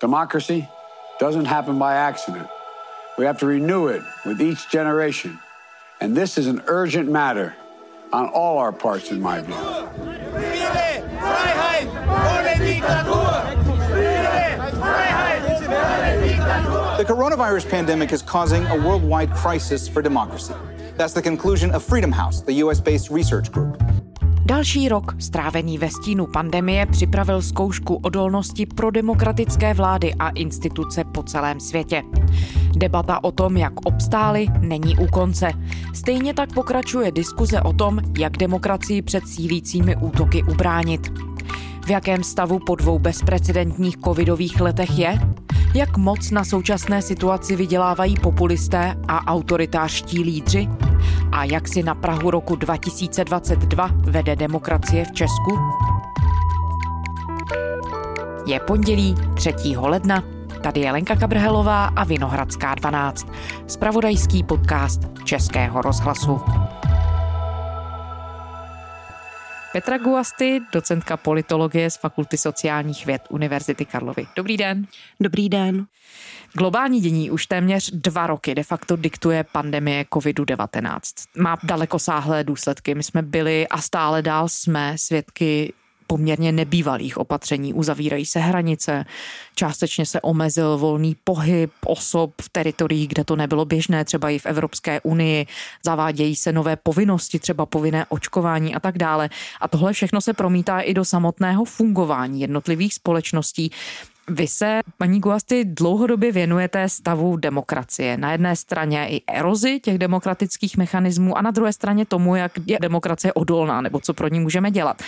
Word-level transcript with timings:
Democracy 0.00 0.68
doesn't 1.18 1.46
happen 1.46 1.76
by 1.76 1.94
accident. 1.94 2.48
We 3.16 3.24
have 3.24 3.38
to 3.38 3.46
renew 3.46 3.88
it 3.88 4.02
with 4.24 4.40
each 4.40 4.70
generation. 4.70 5.40
And 6.00 6.16
this 6.16 6.38
is 6.38 6.46
an 6.46 6.62
urgent 6.68 7.10
matter 7.10 7.56
on 8.12 8.28
all 8.28 8.58
our 8.58 8.70
parts, 8.70 9.10
in 9.10 9.20
my 9.20 9.40
view. 9.40 9.56
The 16.96 17.04
coronavirus 17.04 17.68
pandemic 17.68 18.12
is 18.12 18.22
causing 18.22 18.64
a 18.66 18.76
worldwide 18.76 19.32
crisis 19.32 19.88
for 19.88 20.00
democracy. 20.00 20.54
That's 20.96 21.12
the 21.12 21.22
conclusion 21.22 21.72
of 21.72 21.82
Freedom 21.82 22.12
House, 22.12 22.40
the 22.40 22.54
US 22.54 22.80
based 22.80 23.10
research 23.10 23.50
group. 23.50 23.82
Další 24.58 24.88
rok, 24.88 25.14
strávený 25.18 25.78
ve 25.78 25.90
stínu 25.90 26.26
pandemie, 26.26 26.86
připravil 26.86 27.42
zkoušku 27.42 27.94
odolnosti 27.94 28.66
pro 28.66 28.90
demokratické 28.90 29.74
vlády 29.74 30.14
a 30.14 30.28
instituce 30.28 31.04
po 31.04 31.22
celém 31.22 31.60
světě. 31.60 32.02
Debata 32.76 33.24
o 33.24 33.32
tom, 33.32 33.56
jak 33.56 33.72
obstály, 33.84 34.46
není 34.60 34.96
u 34.96 35.06
konce. 35.06 35.52
Stejně 35.94 36.34
tak 36.34 36.52
pokračuje 36.52 37.12
diskuze 37.12 37.60
o 37.60 37.72
tom, 37.72 38.00
jak 38.18 38.36
demokracii 38.36 39.02
před 39.02 39.28
sílícími 39.28 39.96
útoky 39.96 40.42
ubránit. 40.42 41.12
V 41.86 41.90
jakém 41.90 42.24
stavu 42.24 42.58
po 42.58 42.74
dvou 42.74 42.98
bezprecedentních 42.98 43.96
covidových 44.04 44.60
letech 44.60 44.98
je? 44.98 45.18
Jak 45.74 45.96
moc 45.96 46.30
na 46.30 46.44
současné 46.44 47.02
situaci 47.02 47.56
vydělávají 47.56 48.16
populisté 48.16 48.94
a 49.08 49.26
autoritářští 49.26 50.22
lídři? 50.22 50.68
A 51.32 51.44
jak 51.44 51.68
si 51.68 51.82
na 51.82 51.94
Prahu 51.94 52.30
roku 52.30 52.56
2022 52.56 53.90
vede 53.92 54.36
demokracie 54.36 55.04
v 55.04 55.12
Česku? 55.12 55.58
Je 58.46 58.60
pondělí 58.60 59.14
3. 59.34 59.54
ledna. 59.76 60.22
Tady 60.62 60.80
je 60.80 60.92
Lenka 60.92 61.16
Kabrhelová 61.16 61.84
a 61.84 62.04
Vinohradská 62.04 62.74
12. 62.74 63.26
Spravodajský 63.66 64.42
podcast 64.42 65.00
Českého 65.24 65.82
rozhlasu. 65.82 66.40
Petra 69.78 69.98
Guasty, 69.98 70.60
docentka 70.72 71.16
politologie 71.16 71.90
z 71.90 71.96
Fakulty 71.96 72.38
sociálních 72.38 73.06
věd 73.06 73.22
Univerzity 73.28 73.84
Karlovy. 73.84 74.26
Dobrý 74.36 74.56
den. 74.56 74.86
Dobrý 75.20 75.48
den. 75.48 75.86
Globální 76.52 77.00
dění 77.00 77.30
už 77.30 77.46
téměř 77.46 77.90
dva 77.90 78.26
roky 78.26 78.54
de 78.54 78.62
facto 78.62 78.96
diktuje 78.96 79.44
pandemie 79.44 80.04
COVID-19. 80.04 81.00
Má 81.36 81.56
dalekosáhlé 81.62 82.44
důsledky. 82.44 82.94
My 82.94 83.02
jsme 83.02 83.22
byli 83.22 83.68
a 83.68 83.80
stále 83.80 84.22
dál 84.22 84.48
jsme 84.48 84.98
svědky 84.98 85.72
poměrně 86.08 86.52
nebývalých 86.52 87.18
opatření. 87.18 87.74
Uzavírají 87.74 88.26
se 88.26 88.40
hranice, 88.40 89.04
částečně 89.54 90.06
se 90.06 90.20
omezil 90.20 90.78
volný 90.78 91.16
pohyb 91.24 91.70
osob 91.86 92.32
v 92.42 92.48
teritoriích, 92.48 93.08
kde 93.08 93.24
to 93.24 93.36
nebylo 93.36 93.64
běžné, 93.64 94.04
třeba 94.04 94.30
i 94.30 94.38
v 94.38 94.46
Evropské 94.46 95.00
unii. 95.00 95.46
Zavádějí 95.84 96.36
se 96.36 96.52
nové 96.52 96.76
povinnosti, 96.76 97.38
třeba 97.38 97.66
povinné 97.66 98.06
očkování 98.08 98.74
a 98.74 98.80
tak 98.80 98.98
dále. 98.98 99.30
A 99.60 99.68
tohle 99.68 99.92
všechno 99.92 100.20
se 100.20 100.32
promítá 100.32 100.80
i 100.80 100.94
do 100.94 101.04
samotného 101.04 101.64
fungování 101.64 102.40
jednotlivých 102.40 102.94
společností. 102.94 103.70
Vy 104.30 104.48
se, 104.48 104.80
paní 104.98 105.20
Guasty, 105.20 105.64
dlouhodobě 105.64 106.32
věnujete 106.32 106.88
stavu 106.88 107.36
demokracie. 107.36 108.16
Na 108.16 108.32
jedné 108.32 108.56
straně 108.56 109.08
i 109.08 109.22
erozi 109.28 109.80
těch 109.80 109.98
demokratických 109.98 110.76
mechanismů 110.76 111.38
a 111.38 111.42
na 111.42 111.50
druhé 111.50 111.72
straně 111.72 112.06
tomu, 112.06 112.36
jak 112.36 112.52
je 112.66 112.78
demokracie 112.80 113.32
odolná 113.32 113.80
nebo 113.80 114.00
co 114.00 114.14
pro 114.14 114.28
ní 114.28 114.40
můžeme 114.40 114.70
dělat. 114.70 115.02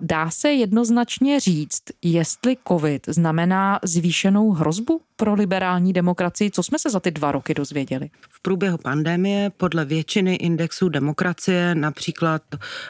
Dá 0.00 0.30
se 0.30 0.50
jednoznačně 0.50 1.40
říct, 1.40 1.82
jestli 2.02 2.56
COVID 2.68 3.02
znamená 3.08 3.80
zvýšenou 3.84 4.50
hrozbu 4.50 5.00
pro 5.16 5.34
liberální 5.34 5.92
demokracii? 5.92 6.50
Co 6.50 6.62
jsme 6.62 6.78
se 6.78 6.90
za 6.90 7.00
ty 7.00 7.10
dva 7.10 7.32
roky 7.32 7.54
dozvěděli? 7.54 8.10
V 8.30 8.42
průběhu 8.42 8.78
pandemie 8.78 9.50
podle 9.50 9.84
většiny 9.84 10.34
indexů 10.34 10.88
demokracie, 10.88 11.74
například 11.74 12.42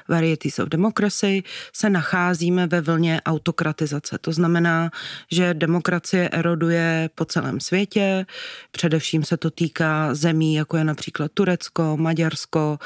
Varieties 0.08 0.58
of 0.58 0.68
Democracy, 0.68 1.42
se 1.74 1.90
nacházíme 1.90 2.66
ve 2.66 2.80
vlně 2.80 3.20
autokratizace. 3.26 4.18
To 4.20 4.32
znamená, 4.32 4.90
že 5.30 5.54
demokracie 5.54 6.28
eroduje 6.28 7.10
po 7.14 7.24
celém 7.24 7.60
světě, 7.60 8.26
především 8.70 9.24
se 9.24 9.36
to 9.36 9.50
týká 9.50 10.14
zemí, 10.14 10.54
jako 10.54 10.76
je 10.76 10.84
například 10.84 11.30
Turecko, 11.34 11.96
Maďarsko, 11.96 12.78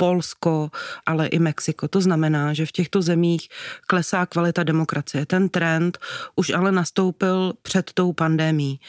Polsko, 0.00 0.70
ale 1.06 1.26
i 1.26 1.38
Mexiko. 1.38 1.88
To 1.88 2.00
znamená, 2.00 2.56
že 2.56 2.66
v 2.66 2.72
těchto 2.72 3.02
zemích 3.02 3.48
klesá 3.86 4.26
kvalita 4.26 4.64
demokracie. 4.64 5.26
Ten 5.26 5.48
trend 5.48 5.98
už 6.36 6.50
ale 6.50 6.72
nastoupil 6.72 7.52
před 7.62 7.92
tou 7.92 8.12
pandemí. 8.12 8.80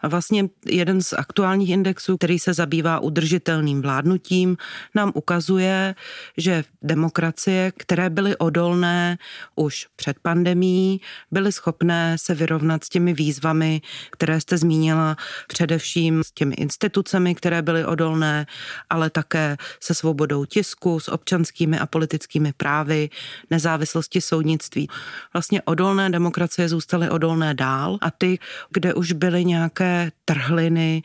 A 0.00 0.08
vlastně 0.08 0.48
jeden 0.66 1.02
z 1.02 1.12
aktuálních 1.12 1.70
indexů, 1.70 2.16
který 2.16 2.38
se 2.38 2.54
zabývá 2.54 3.00
udržitelným 3.00 3.82
vládnutím, 3.82 4.56
nám 4.94 5.12
ukazuje, 5.14 5.94
že 6.36 6.64
demokracie, 6.82 7.72
které 7.76 8.10
byly 8.10 8.36
odolné 8.36 9.18
už 9.56 9.86
před 9.96 10.18
pandemí, 10.22 11.00
byly 11.30 11.52
schopné 11.52 12.14
se 12.18 12.34
vyrovnat 12.34 12.84
s 12.84 12.88
těmi 12.88 13.12
výzvami, 13.12 13.80
které 14.10 14.40
jste 14.40 14.58
zmínila, 14.58 15.16
především 15.48 16.24
s 16.24 16.32
těmi 16.32 16.54
institucemi, 16.54 17.34
které 17.34 17.62
byly 17.62 17.84
odolné, 17.84 18.46
ale 18.90 19.10
také 19.10 19.56
se 19.80 19.94
svobodou 19.94 20.44
tisku, 20.44 20.59
s 20.64 21.08
občanskými 21.08 21.78
a 21.78 21.86
politickými 21.86 22.52
právy, 22.52 23.10
nezávislosti 23.50 24.20
soudnictví. 24.20 24.88
Vlastně 25.32 25.62
odolné 25.62 26.10
demokracie 26.10 26.68
zůstaly 26.68 27.10
odolné 27.10 27.54
dál 27.54 27.98
a 28.00 28.10
ty, 28.10 28.38
kde 28.70 28.94
už 28.94 29.12
byly 29.12 29.44
nějaké 29.44 30.12
trhliny, 30.24 31.02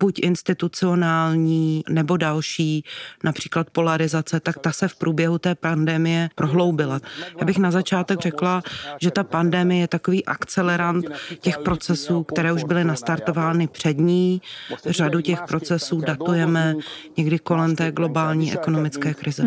buď 0.00 0.18
institucionální 0.22 1.84
nebo 1.88 2.16
další, 2.16 2.84
například 3.24 3.70
polarizace, 3.70 4.40
tak 4.40 4.58
ta 4.58 4.72
se 4.72 4.88
v 4.88 4.96
průběhu 4.96 5.38
té 5.38 5.54
pandemie 5.54 6.30
prohloubila. 6.34 7.00
Já 7.40 7.44
bych 7.44 7.58
na 7.58 7.70
začátek 7.70 8.20
řekla, 8.20 8.62
že 9.00 9.10
ta 9.10 9.24
pandemie 9.24 9.80
je 9.80 9.88
takový 9.88 10.24
akcelerant 10.24 11.04
těch 11.40 11.58
procesů, 11.58 12.22
které 12.22 12.52
už 12.52 12.64
byly 12.64 12.84
nastartovány 12.84 13.68
před 13.68 13.98
ní. 13.98 14.42
Řadu 14.86 15.20
těch 15.20 15.42
procesů 15.42 16.00
datujeme 16.00 16.74
někdy 17.16 17.38
kolem 17.38 17.76
té 17.76 17.92
globální 17.92 18.52
ekonomické 18.52 19.14
krize. 19.14 19.42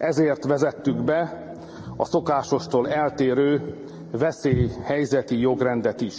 Ezért 0.00 0.44
vezettük 0.44 0.96
be 0.96 1.20
a 1.96 2.04
szokásostól 2.04 2.88
eltérő 2.88 3.74
veszélyhelyzeti 4.10 5.38
jogrendet 5.40 6.00
is. 6.00 6.18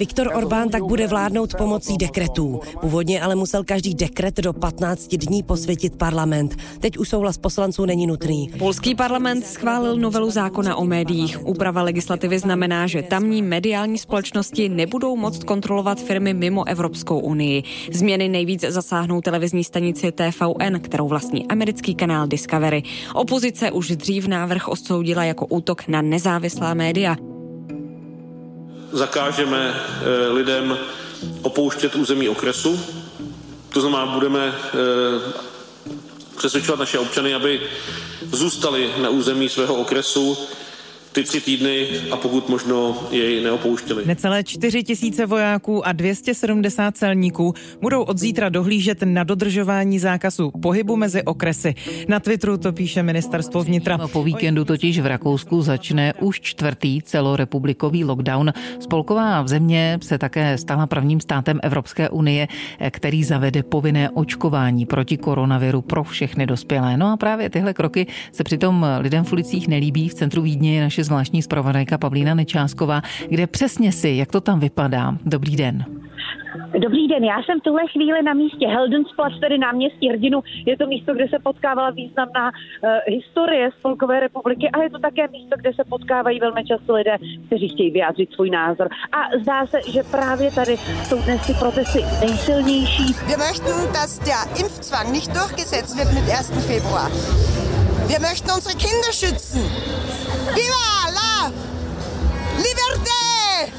Viktor 0.00 0.30
Orbán 0.34 0.68
tak 0.68 0.84
bude 0.84 1.06
vládnout 1.06 1.54
pomocí 1.54 1.96
dekretů. 1.96 2.60
Původně 2.80 3.22
ale 3.22 3.34
musel 3.34 3.64
každý 3.64 3.94
dekret 3.94 4.36
do 4.36 4.52
15 4.52 5.08
dní 5.08 5.42
posvětit 5.42 5.96
parlament. 5.96 6.56
Teď 6.80 6.98
už 6.98 7.08
souhlas 7.08 7.38
poslanců 7.38 7.84
není 7.84 8.06
nutný. 8.06 8.50
Polský 8.58 8.94
parlament 8.94 9.46
schválil 9.46 9.96
novelu 9.96 10.30
zákona 10.30 10.76
o 10.76 10.84
médiích. 10.84 11.46
Úprava 11.46 11.82
legislativy 11.82 12.38
znamená, 12.38 12.86
že 12.86 13.02
tamní 13.02 13.42
mediální 13.42 13.98
společnosti 13.98 14.68
nebudou 14.68 15.16
moct 15.16 15.44
kontrolovat 15.44 16.00
firmy 16.00 16.34
mimo 16.34 16.68
Evropskou 16.68 17.18
unii. 17.18 17.62
Změny 17.92 18.28
nejvíc 18.28 18.60
zasáhnou 18.60 19.20
televizní 19.20 19.64
stanici 19.64 20.12
TVN, 20.12 20.80
kterou 20.80 21.08
vlastní 21.08 21.46
americký 21.46 21.94
kanál 21.94 22.26
Discovery. 22.26 22.82
Opozice 23.14 23.70
už 23.70 23.88
dřív 23.88 24.26
návrh 24.26 24.68
odsoudila 24.68 25.24
jako 25.24 25.46
útok 25.46 25.88
na 25.88 26.02
nezávislá 26.02 26.74
média 26.74 27.16
zakážeme 28.92 29.74
eh, 29.74 30.28
lidem 30.28 30.78
opouštět 31.42 31.94
území 31.94 32.28
okresu. 32.28 32.80
To 33.68 33.80
znamená, 33.80 34.06
budeme 34.06 34.54
eh, 34.54 34.72
přesvědčovat 36.36 36.80
naše 36.80 36.98
občany, 36.98 37.34
aby 37.34 37.60
zůstali 38.32 38.94
na 38.98 39.08
území 39.08 39.48
svého 39.48 39.74
okresu 39.74 40.38
ty 41.12 41.24
tři 41.24 41.40
týdny 41.40 41.86
a 42.10 42.16
pokud 42.16 42.48
možno 42.48 42.96
jej 43.10 43.42
neopouštěli. 43.42 44.06
Necelé 44.06 44.44
4 44.44 44.82
tisíce 44.82 45.26
vojáků 45.26 45.86
a 45.86 45.92
270 45.92 46.96
celníků 46.96 47.54
budou 47.80 48.02
od 48.02 48.18
zítra 48.18 48.48
dohlížet 48.48 48.98
na 49.04 49.24
dodržování 49.24 49.98
zákazu 49.98 50.50
pohybu 50.50 50.96
mezi 50.96 51.22
okresy. 51.22 51.74
Na 52.08 52.20
Twitteru 52.20 52.56
to 52.58 52.72
píše 52.72 53.02
ministerstvo 53.02 53.62
vnitra. 53.62 53.96
No, 53.96 54.08
po 54.08 54.22
víkendu 54.24 54.64
totiž 54.64 54.98
v 54.98 55.06
Rakousku 55.06 55.62
začne 55.62 56.14
už 56.20 56.40
čtvrtý 56.40 57.02
celorepublikový 57.02 58.04
lockdown. 58.04 58.52
Spolková 58.80 59.46
země 59.46 59.98
se 60.02 60.18
také 60.18 60.58
stala 60.58 60.86
prvním 60.86 61.20
státem 61.20 61.60
Evropské 61.62 62.08
unie, 62.08 62.48
který 62.90 63.24
zavede 63.24 63.62
povinné 63.62 64.10
očkování 64.10 64.86
proti 64.86 65.16
koronaviru 65.16 65.82
pro 65.82 66.04
všechny 66.04 66.46
dospělé. 66.46 66.96
No 66.96 67.12
a 67.12 67.16
právě 67.16 67.50
tyhle 67.50 67.74
kroky 67.74 68.06
se 68.32 68.44
přitom 68.44 68.86
lidem 68.98 69.24
v 69.24 69.32
ulicích 69.32 69.68
nelíbí. 69.68 70.08
V 70.08 70.14
centru 70.14 70.42
Vídně 70.42 70.74
je 70.74 70.80
naše 70.80 70.99
naše 71.00 71.04
zvláštní 71.04 71.42
zpravodajka 71.42 71.98
Pavlína 71.98 72.34
Nečásková, 72.34 73.02
kde 73.28 73.46
přesně 73.46 73.92
si, 73.92 74.08
jak 74.08 74.32
to 74.32 74.40
tam 74.40 74.60
vypadá. 74.60 75.16
Dobrý 75.24 75.56
den. 75.56 75.84
Dobrý 76.78 77.08
den, 77.08 77.24
já 77.24 77.42
jsem 77.42 77.60
v 77.60 77.62
tuhle 77.62 77.82
chvíli 77.92 78.22
na 78.22 78.34
místě 78.34 78.66
Heldensplatz, 78.68 79.40
tedy 79.40 79.58
náměstí 79.58 80.08
hrdinu. 80.08 80.40
Je 80.66 80.76
to 80.76 80.86
místo, 80.86 81.14
kde 81.14 81.28
se 81.28 81.38
potkávala 81.42 81.90
významná 81.90 82.50
uh, 82.50 82.90
historie 83.06 83.70
Spolkové 83.78 84.20
republiky 84.20 84.70
a 84.70 84.82
je 84.82 84.90
to 84.90 84.98
také 84.98 85.28
místo, 85.28 85.56
kde 85.56 85.72
se 85.74 85.84
potkávají 85.84 86.40
velmi 86.40 86.64
často 86.64 86.94
lidé, 86.94 87.16
kteří 87.46 87.68
chtějí 87.68 87.90
vyjádřit 87.90 88.32
svůj 88.32 88.50
názor. 88.50 88.88
A 89.12 89.38
zdá 89.42 89.66
se, 89.66 89.78
že 89.92 90.02
právě 90.10 90.50
tady 90.50 90.76
jsou 90.76 91.22
dnes 91.22 91.46
ty 91.46 91.52
protesty 91.54 92.00
nejsilnější. 92.20 93.06
Wir 93.28 93.38
möchten, 93.38 93.76
dass 93.92 94.18
der 94.18 94.42
Impfzwang 94.60 95.08
nicht 95.12 95.30
durchgesetzt 95.38 95.96
wird 95.98 96.10
mit 96.14 96.26
1. 96.28 96.60
Februar. 96.70 97.10
Wir 98.10 98.20
möchten 98.20 98.50
unsere 98.50 98.74
Kinder 98.74 99.12
schützen. 99.12 99.62
Viva 100.54 101.10
la 101.14 101.52
Liberté! 102.56 103.72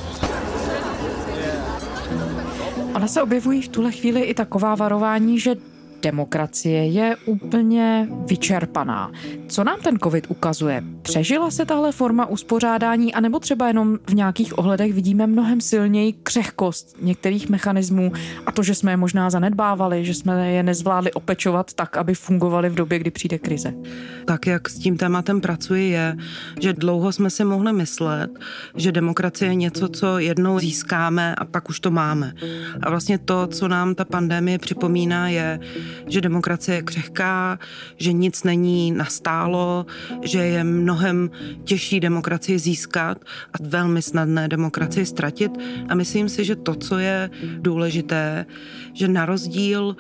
Ona 2.96 3.08
se 3.08 3.22
objevují 3.22 3.62
v 3.62 3.68
tuhle 3.68 3.92
chvíli 3.92 4.22
i 4.22 4.34
taková 4.34 4.76
varování, 4.76 5.40
že 5.40 5.56
demokracie 6.02 6.86
je 6.86 7.16
úplně 7.26 8.08
vyčerpaná. 8.28 9.12
Co 9.48 9.64
nám 9.64 9.80
ten 9.82 10.00
COVID 10.00 10.26
ukazuje? 10.30 10.84
Přežila 11.02 11.52
se 11.52 11.66
tahle 11.66 11.92
forma 11.92 12.26
uspořádání, 12.26 13.14
anebo 13.14 13.40
třeba 13.40 13.68
jenom 13.68 14.00
v 14.10 14.14
nějakých 14.14 14.58
ohledech 14.58 14.94
vidíme 14.94 15.28
mnohem 15.28 15.62
silněji 15.62 16.14
křehkost 16.14 16.98
některých 17.02 17.50
mechanismů 17.50 18.12
a 18.46 18.52
to, 18.52 18.64
že 18.64 18.76
jsme 18.76 18.92
je 18.92 18.98
možná 18.98 19.30
zanedbávali, 19.30 20.06
že 20.06 20.14
jsme 20.14 20.52
je 20.52 20.64
nezvládli 20.64 21.14
opečovat 21.14 21.74
tak, 21.74 21.98
aby 21.98 22.14
fungovaly 22.14 22.70
v 22.70 22.76
době, 22.76 23.00
kdy 23.00 23.12
přijde 23.12 23.38
krize? 23.38 23.74
Tak, 24.26 24.48
jak 24.48 24.70
s 24.70 24.80
tím 24.80 24.98
tématem 24.98 25.42
pracuji, 25.42 25.90
je, 25.90 26.18
že 26.60 26.74
dlouho 26.74 27.12
jsme 27.12 27.30
si 27.30 27.44
mohli 27.44 27.74
myslet, 27.74 28.32
že 28.76 28.92
demokracie 28.92 29.52
je 29.52 29.56
něco, 29.56 29.90
co 29.90 30.20
jednou 30.20 30.60
získáme 30.60 31.36
a 31.36 31.46
pak 31.46 31.70
už 31.70 31.80
to 31.80 31.92
máme. 31.92 32.34
A 32.82 32.90
vlastně 32.90 33.18
to, 33.18 33.48
co 33.48 33.68
nám 33.68 33.96
ta 33.96 34.06
pandemie 34.06 34.58
připomíná, 34.58 35.30
je, 35.30 35.60
že 36.08 36.22
demokracie 36.22 36.76
je 36.78 36.82
křehká, 36.82 37.60
že 37.98 38.14
nic 38.14 38.44
není 38.44 38.92
nastálo, 38.92 39.86
že 40.22 40.40
je 40.40 40.64
mnohem 40.64 41.30
těžší 41.64 42.00
demokracii 42.00 42.60
získat 42.60 43.18
a 43.54 43.58
velmi 43.62 44.02
snadné 44.02 44.48
demokracii 44.48 45.06
ztratit. 45.06 45.52
A 45.90 45.96
myslím 45.96 46.30
si, 46.30 46.46
že 46.46 46.56
to, 46.56 46.76
co 46.76 46.98
je 46.98 47.30
důležité, 47.60 48.46
že 48.94 49.08
na 49.08 49.26
rozdíl 49.26 49.96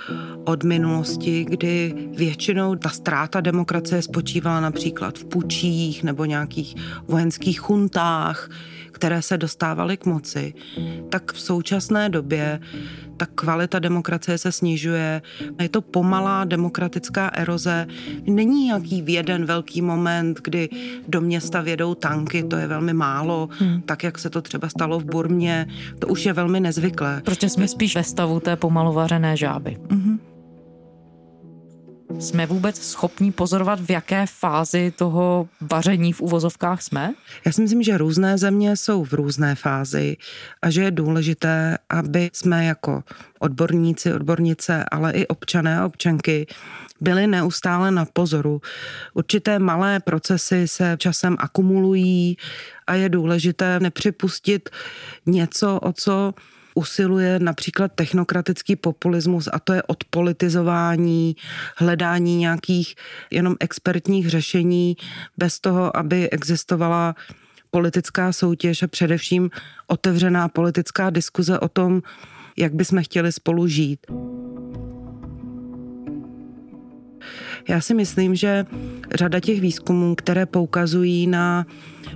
od 0.45 0.63
minulosti, 0.63 1.45
kdy 1.49 1.93
většinou 2.17 2.75
ta 2.75 2.89
ztráta 2.89 3.41
demokracie 3.41 4.01
spočívala 4.01 4.59
například 4.59 5.17
v 5.17 5.25
pučích 5.25 6.03
nebo 6.03 6.25
nějakých 6.25 6.75
vojenských 7.07 7.59
chuntách, 7.59 8.49
které 9.01 9.21
se 9.21 9.37
dostávaly 9.37 9.97
k 9.97 10.05
moci, 10.05 10.53
tak 11.09 11.33
v 11.33 11.39
současné 11.41 12.09
době 12.09 12.59
ta 13.17 13.25
kvalita 13.25 13.79
demokracie 13.79 14.37
se 14.37 14.51
snižuje. 14.51 15.21
Je 15.61 15.69
to 15.69 15.81
pomalá 15.81 16.45
demokratická 16.45 17.31
eroze. 17.33 17.87
Není 18.25 18.65
nějaký 18.65 19.01
v 19.01 19.09
jeden 19.09 19.45
velký 19.45 19.81
moment, 19.81 20.39
kdy 20.43 20.69
do 21.07 21.21
města 21.21 21.61
vědou 21.61 21.95
tanky, 21.95 22.43
to 22.43 22.55
je 22.55 22.67
velmi 22.67 22.93
málo, 22.93 23.49
hmm. 23.59 23.81
tak 23.81 24.03
jak 24.03 24.19
se 24.19 24.29
to 24.29 24.41
třeba 24.41 24.69
stalo 24.69 24.99
v 24.99 25.05
Burmě, 25.05 25.67
to 25.99 26.07
už 26.07 26.25
je 26.25 26.33
velmi 26.33 26.59
nezvyklé. 26.59 27.21
Protože 27.25 27.49
jsme 27.49 27.67
spíš 27.67 27.95
ve 27.95 28.03
stavu 28.03 28.39
té 28.39 28.55
pomalu 28.55 28.93
vařené 28.93 29.37
žáby. 29.37 29.77
Mm-hmm. 29.87 30.30
Jsme 32.19 32.45
vůbec 32.45 32.81
schopní 32.81 33.31
pozorovat, 33.31 33.79
v 33.79 33.89
jaké 33.89 34.25
fázi 34.25 34.93
toho 34.95 35.49
vaření 35.61 36.13
v 36.13 36.21
uvozovkách 36.21 36.81
jsme? 36.81 37.13
Já 37.45 37.51
si 37.51 37.61
myslím, 37.61 37.83
že 37.83 37.97
různé 37.97 38.37
země 38.37 38.77
jsou 38.77 39.03
v 39.03 39.13
různé 39.13 39.55
fázi 39.55 40.17
a 40.61 40.69
že 40.69 40.83
je 40.83 40.91
důležité, 40.91 41.77
aby 41.89 42.29
jsme 42.33 42.65
jako 42.65 43.03
odborníci, 43.39 44.13
odbornice, 44.13 44.85
ale 44.91 45.11
i 45.11 45.27
občané 45.27 45.79
a 45.79 45.85
občanky 45.85 46.47
byli 47.01 47.27
neustále 47.27 47.91
na 47.91 48.05
pozoru. 48.05 48.61
Určité 49.13 49.59
malé 49.59 49.99
procesy 49.99 50.67
se 50.67 50.95
časem 50.97 51.35
akumulují 51.39 52.37
a 52.87 52.93
je 52.93 53.09
důležité 53.09 53.79
nepřipustit 53.79 54.69
něco, 55.25 55.79
o 55.79 55.93
co 55.93 56.33
usiluje 56.75 57.39
například 57.39 57.91
technokratický 57.95 58.75
populismus 58.75 59.49
a 59.53 59.59
to 59.59 59.73
je 59.73 59.83
odpolitizování, 59.83 61.35
hledání 61.77 62.37
nějakých 62.37 62.95
jenom 63.31 63.55
expertních 63.59 64.29
řešení 64.29 64.97
bez 65.37 65.59
toho, 65.59 65.97
aby 65.97 66.29
existovala 66.29 67.15
politická 67.71 68.33
soutěž 68.33 68.83
a 68.83 68.87
především 68.87 69.49
otevřená 69.87 70.47
politická 70.47 71.09
diskuze 71.09 71.59
o 71.59 71.67
tom, 71.67 72.01
jak 72.57 72.73
bychom 72.73 73.03
chtěli 73.03 73.31
spolu 73.31 73.67
žít. 73.67 73.99
Já 77.67 77.81
si 77.81 77.93
myslím, 77.93 78.35
že 78.35 78.65
řada 79.15 79.39
těch 79.39 79.61
výzkumů, 79.61 80.15
které 80.15 80.45
poukazují 80.45 81.27
na 81.27 81.65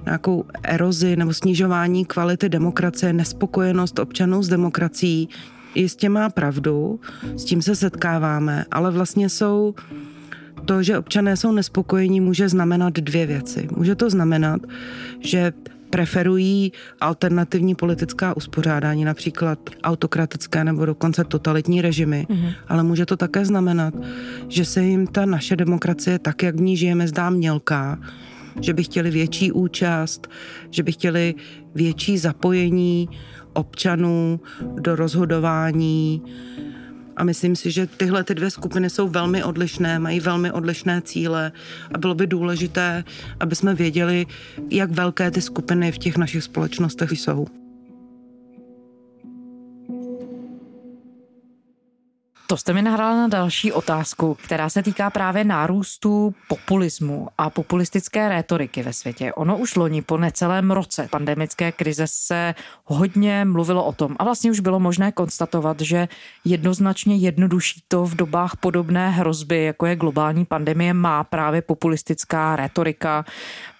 nějakou 0.05 0.45
erozi 0.63 1.15
nebo 1.15 1.33
snižování 1.33 2.05
kvality 2.05 2.49
demokracie, 2.49 3.13
nespokojenost 3.13 3.99
občanů 3.99 4.43
s 4.43 4.47
demokracií, 4.47 5.29
jistě 5.75 6.09
má 6.09 6.29
pravdu, 6.29 6.99
s 7.35 7.45
tím 7.45 7.61
se 7.61 7.75
setkáváme, 7.75 8.65
ale 8.71 8.91
vlastně 8.91 9.29
jsou 9.29 9.75
to, 10.65 10.83
že 10.83 10.97
občané 10.97 11.37
jsou 11.37 11.51
nespokojení, 11.51 12.21
může 12.21 12.49
znamenat 12.49 12.93
dvě 12.93 13.25
věci. 13.25 13.67
Může 13.77 13.95
to 13.95 14.09
znamenat, 14.09 14.61
že 15.19 15.53
preferují 15.95 16.71
alternativní 17.01 17.75
politická 17.75 18.37
uspořádání, 18.37 19.05
například 19.05 19.59
autokratické 19.83 20.63
nebo 20.63 20.85
dokonce 20.85 21.23
totalitní 21.23 21.81
režimy, 21.81 22.27
mm-hmm. 22.29 22.53
ale 22.67 22.83
může 22.83 23.05
to 23.05 23.17
také 23.17 23.45
znamenat, 23.45 23.93
že 24.47 24.65
se 24.65 24.83
jim 24.83 25.07
ta 25.07 25.25
naše 25.25 25.55
demokracie, 25.55 26.19
tak 26.19 26.43
jak 26.43 26.55
v 26.55 26.61
ní 26.61 26.77
žijeme, 26.77 27.07
zdá 27.07 27.29
mělká, 27.29 27.99
že 28.61 28.73
by 28.73 28.83
chtěli 28.83 29.11
větší 29.11 29.51
účast, 29.51 30.27
že 30.69 30.83
by 30.83 30.91
chtěli 30.91 31.35
větší 31.75 32.17
zapojení 32.17 33.09
občanů 33.53 34.39
do 34.79 34.95
rozhodování, 34.95 36.21
a 37.17 37.23
myslím 37.23 37.55
si, 37.55 37.71
že 37.71 37.87
tyhle 37.87 38.23
ty 38.23 38.35
dvě 38.35 38.49
skupiny 38.49 38.89
jsou 38.89 39.07
velmi 39.07 39.43
odlišné, 39.43 39.99
mají 39.99 40.19
velmi 40.19 40.51
odlišné 40.51 41.01
cíle 41.01 41.51
a 41.93 41.97
bylo 41.97 42.15
by 42.15 42.27
důležité, 42.27 43.03
aby 43.39 43.55
jsme 43.55 43.75
věděli, 43.75 44.25
jak 44.69 44.91
velké 44.91 45.31
ty 45.31 45.41
skupiny 45.41 45.91
v 45.91 45.97
těch 45.97 46.17
našich 46.17 46.43
společnostech 46.43 47.11
jsou. 47.11 47.47
To 52.47 52.57
jste 52.57 52.73
mi 52.73 52.81
nahrala 52.81 53.15
na 53.15 53.27
další 53.27 53.71
otázku, 53.71 54.37
která 54.43 54.69
se 54.69 54.83
týká 54.83 55.09
právě 55.09 55.43
nárůstu 55.43 56.35
populismu 56.47 57.27
a 57.37 57.49
populistické 57.49 58.29
rétoriky 58.29 58.83
ve 58.83 58.93
světě. 58.93 59.33
Ono 59.33 59.57
už 59.57 59.75
loni 59.75 60.01
po 60.01 60.17
necelém 60.17 60.71
roce 60.71 61.07
pandemické 61.11 61.71
krize 61.71 62.05
se 62.07 62.55
hodně 62.83 63.45
mluvilo 63.45 63.85
o 63.85 63.91
tom 63.91 64.15
a 64.19 64.23
vlastně 64.23 64.51
už 64.51 64.59
bylo 64.59 64.79
možné 64.79 65.11
konstatovat, 65.11 65.81
že 65.81 66.07
jednoznačně 66.45 67.15
jednodušší 67.15 67.83
to 67.87 68.05
v 68.05 68.15
dobách 68.15 68.57
podobné 68.57 69.09
hrozby, 69.09 69.63
jako 69.63 69.85
je 69.85 69.95
globální 69.95 70.45
pandemie, 70.45 70.93
má 70.93 71.23
právě 71.23 71.61
populistická 71.61 72.55
rétorika 72.55 73.25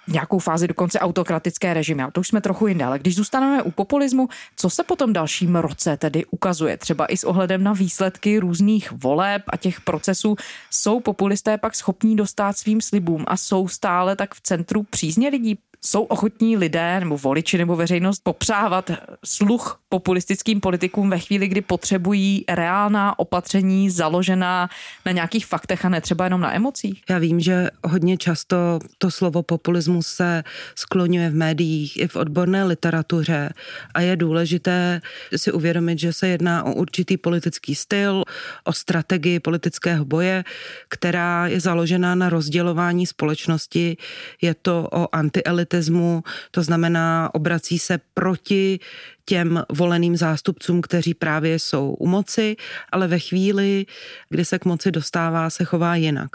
nějakou 0.07 0.39
fázi 0.39 0.67
dokonce 0.67 0.99
autokratické 0.99 1.73
režimy. 1.73 2.03
A 2.03 2.11
to 2.11 2.19
už 2.19 2.27
jsme 2.27 2.41
trochu 2.41 2.67
jinde. 2.67 2.85
Ale 2.85 2.99
když 2.99 3.15
zůstaneme 3.15 3.63
u 3.63 3.71
populismu, 3.71 4.29
co 4.55 4.69
se 4.69 4.83
potom 4.83 5.13
dalším 5.13 5.55
roce 5.55 5.97
tedy 5.97 6.25
ukazuje? 6.25 6.77
Třeba 6.77 7.05
i 7.05 7.17
s 7.17 7.23
ohledem 7.23 7.63
na 7.63 7.73
výsledky 7.73 8.39
různých 8.39 8.91
voleb 8.91 9.43
a 9.47 9.57
těch 9.57 9.81
procesů, 9.81 10.35
jsou 10.71 10.99
populisté 10.99 11.57
pak 11.57 11.75
schopní 11.75 12.15
dostat 12.15 12.57
svým 12.57 12.81
slibům 12.81 13.23
a 13.27 13.37
jsou 13.37 13.67
stále 13.67 14.15
tak 14.15 14.35
v 14.35 14.41
centru 14.41 14.83
přízně 14.83 15.29
lidí? 15.29 15.57
Jsou 15.85 16.03
ochotní 16.03 16.57
lidé 16.57 16.99
nebo 16.99 17.17
voliči 17.17 17.57
nebo 17.57 17.75
veřejnost 17.75 18.19
popřávat 18.23 18.91
sluch 19.25 19.79
populistickým 19.89 20.59
politikům 20.59 21.09
ve 21.09 21.19
chvíli, 21.19 21.47
kdy 21.47 21.61
potřebují 21.61 22.45
reálná 22.49 23.19
opatření 23.19 23.89
založená 23.89 24.69
na 25.05 25.11
nějakých 25.11 25.45
faktech 25.45 25.85
a 25.85 25.89
ne 25.89 26.01
třeba 26.01 26.23
jenom 26.23 26.41
na 26.41 26.55
emocích? 26.55 27.03
Já 27.09 27.17
vím, 27.17 27.39
že 27.39 27.69
hodně 27.83 28.17
často 28.17 28.79
to 28.97 29.11
slovo 29.11 29.43
populismus 29.43 30.07
se 30.07 30.43
skloňuje 30.75 31.29
v 31.29 31.35
médiích 31.35 31.97
i 31.97 32.07
v 32.07 32.15
odborné 32.15 32.63
literatuře 32.63 33.49
a 33.93 34.01
je 34.01 34.15
důležité 34.15 35.01
si 35.35 35.51
uvědomit, 35.51 35.99
že 35.99 36.13
se 36.13 36.27
jedná 36.27 36.63
o 36.63 36.73
určitý 36.73 37.17
politický 37.17 37.75
styl, 37.75 38.23
o 38.63 38.73
strategii 38.73 39.39
politického 39.39 40.05
boje, 40.05 40.43
která 40.89 41.47
je 41.47 41.59
založená 41.59 42.15
na 42.15 42.29
rozdělování 42.29 43.07
společnosti. 43.07 43.97
Je 44.41 44.53
to 44.53 44.87
o 44.91 45.15
antielitě 45.15 45.74
separatismu, 45.75 46.23
to 46.51 46.63
znamená 46.63 47.29
obrací 47.33 47.79
se 47.79 47.99
proti 48.13 48.79
těm 49.25 49.63
voleným 49.71 50.17
zástupcům, 50.17 50.81
kteří 50.81 51.13
právě 51.13 51.59
jsou 51.59 51.93
u 51.99 52.07
moci, 52.07 52.55
ale 52.91 53.07
ve 53.07 53.19
chvíli, 53.19 53.85
kdy 54.29 54.45
se 54.45 54.59
k 54.59 54.65
moci 54.65 54.91
dostává, 54.91 55.49
se 55.49 55.63
chová 55.63 55.95
jinak. 55.95 56.29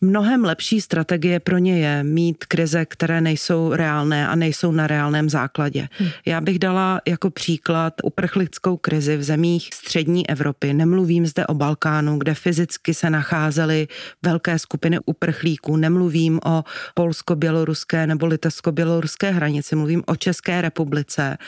Mnohem 0.00 0.44
lepší 0.44 0.80
strategie 0.80 1.40
pro 1.40 1.58
ně 1.58 1.78
je 1.78 2.04
mít 2.04 2.44
krize, 2.44 2.86
které 2.86 3.20
nejsou 3.20 3.72
reálné 3.74 4.28
a 4.28 4.34
nejsou 4.34 4.72
na 4.72 4.86
reálném 4.86 5.30
základě. 5.30 5.88
Hmm. 5.98 6.08
Já 6.26 6.40
bych 6.40 6.58
dala 6.58 7.00
jako 7.08 7.30
příklad 7.30 7.94
uprchlickou 8.04 8.76
krizi 8.76 9.16
v 9.16 9.22
zemích 9.22 9.70
střední 9.74 10.30
Evropy. 10.30 10.74
Nemluvím 10.74 11.26
zde 11.26 11.46
o 11.46 11.54
Balkánu, 11.54 12.18
kde 12.18 12.34
fyzicky 12.34 12.94
se 12.94 13.10
nacházely 13.10 13.88
velké 14.22 14.58
skupiny 14.58 14.98
uprchlíků. 15.06 15.76
Nemluvím 15.76 16.40
o 16.44 16.64
polsko-běloruské 16.94 18.06
nebo 18.06 18.26
litevsko-běloruské 18.26 19.30
hranici. 19.30 19.76
Mluvím 19.76 20.02
o 20.06 20.16
České 20.16 20.62
republice, 20.62 21.38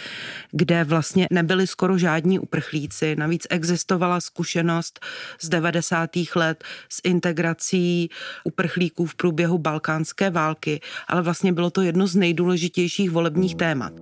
kde 0.52 0.71
vlastně 0.84 1.26
nebyli 1.30 1.66
skoro 1.66 1.98
žádní 1.98 2.38
uprchlíci. 2.38 3.16
Navíc 3.16 3.46
existovala 3.50 4.20
zkušenost 4.20 5.00
z 5.40 5.48
90. 5.48 6.10
let 6.34 6.64
s 6.88 7.00
integrací 7.04 8.10
uprchlíků 8.44 9.06
v 9.06 9.14
průběhu 9.14 9.58
balkánské 9.58 10.30
války, 10.30 10.80
ale 11.08 11.22
vlastně 11.22 11.52
bylo 11.52 11.70
to 11.70 11.82
jedno 11.82 12.06
z 12.06 12.16
nejdůležitějších 12.16 13.10
volebních 13.10 13.54
témat. 13.54 13.92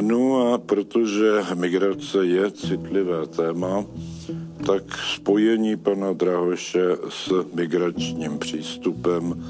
No 0.00 0.52
a 0.54 0.58
protože 0.58 1.30
migrace 1.54 2.26
je 2.26 2.50
citlivé 2.50 3.26
téma, 3.26 3.84
tak 4.66 4.82
spojení 5.14 5.76
pana 5.76 6.12
Drahoše 6.12 6.84
s 7.08 7.32
migračním 7.54 8.38
přístupem 8.38 9.44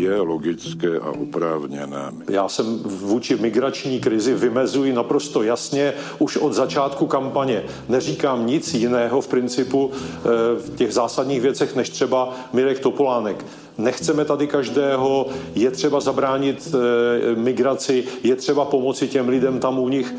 je 0.00 0.20
logické 0.20 0.98
a 0.98 1.10
oprávněné. 1.10 2.12
Já 2.30 2.48
jsem 2.48 2.78
vůči 2.84 3.36
migrační 3.36 4.00
krizi 4.00 4.34
vymezuji 4.34 4.92
naprosto 4.92 5.42
jasně 5.42 5.92
už 6.18 6.36
od 6.36 6.52
začátku 6.52 7.06
kampaně. 7.06 7.64
Neříkám 7.88 8.46
nic 8.46 8.74
jiného 8.74 9.20
v 9.20 9.28
principu 9.28 9.90
eh, 9.92 10.28
v 10.54 10.76
těch 10.76 10.94
zásadních 10.94 11.40
věcech, 11.40 11.76
než 11.76 11.90
třeba 11.90 12.34
Mirek 12.52 12.80
Topolánek. 12.80 13.44
Nechceme 13.78 14.24
tady 14.24 14.46
každého, 14.46 15.26
je 15.54 15.70
třeba 15.70 16.00
zabránit 16.00 16.74
eh, 16.74 17.34
migraci, 17.34 18.04
je 18.22 18.36
třeba 18.36 18.64
pomoci 18.64 19.08
těm 19.08 19.28
lidem 19.28 19.58
tam 19.58 19.78
u 19.78 19.88
nich. 19.88 20.14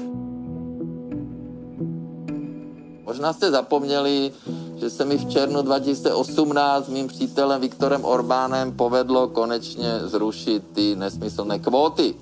Možná 3.05 3.33
jste 3.33 3.51
zapomněli, 3.51 4.31
že 4.79 4.89
se 4.89 5.05
mi 5.05 5.17
v 5.17 5.29
červnu 5.29 5.61
2018 5.61 6.85
s 6.85 6.89
mým 6.89 7.07
přítelem 7.07 7.61
Viktorem 7.61 8.05
Orbánem 8.05 8.71
povedlo 8.71 9.27
konečně 9.27 9.99
zrušit 10.03 10.63
ty 10.73 10.95
nesmyslné 10.95 11.59
kvóty. 11.59 12.15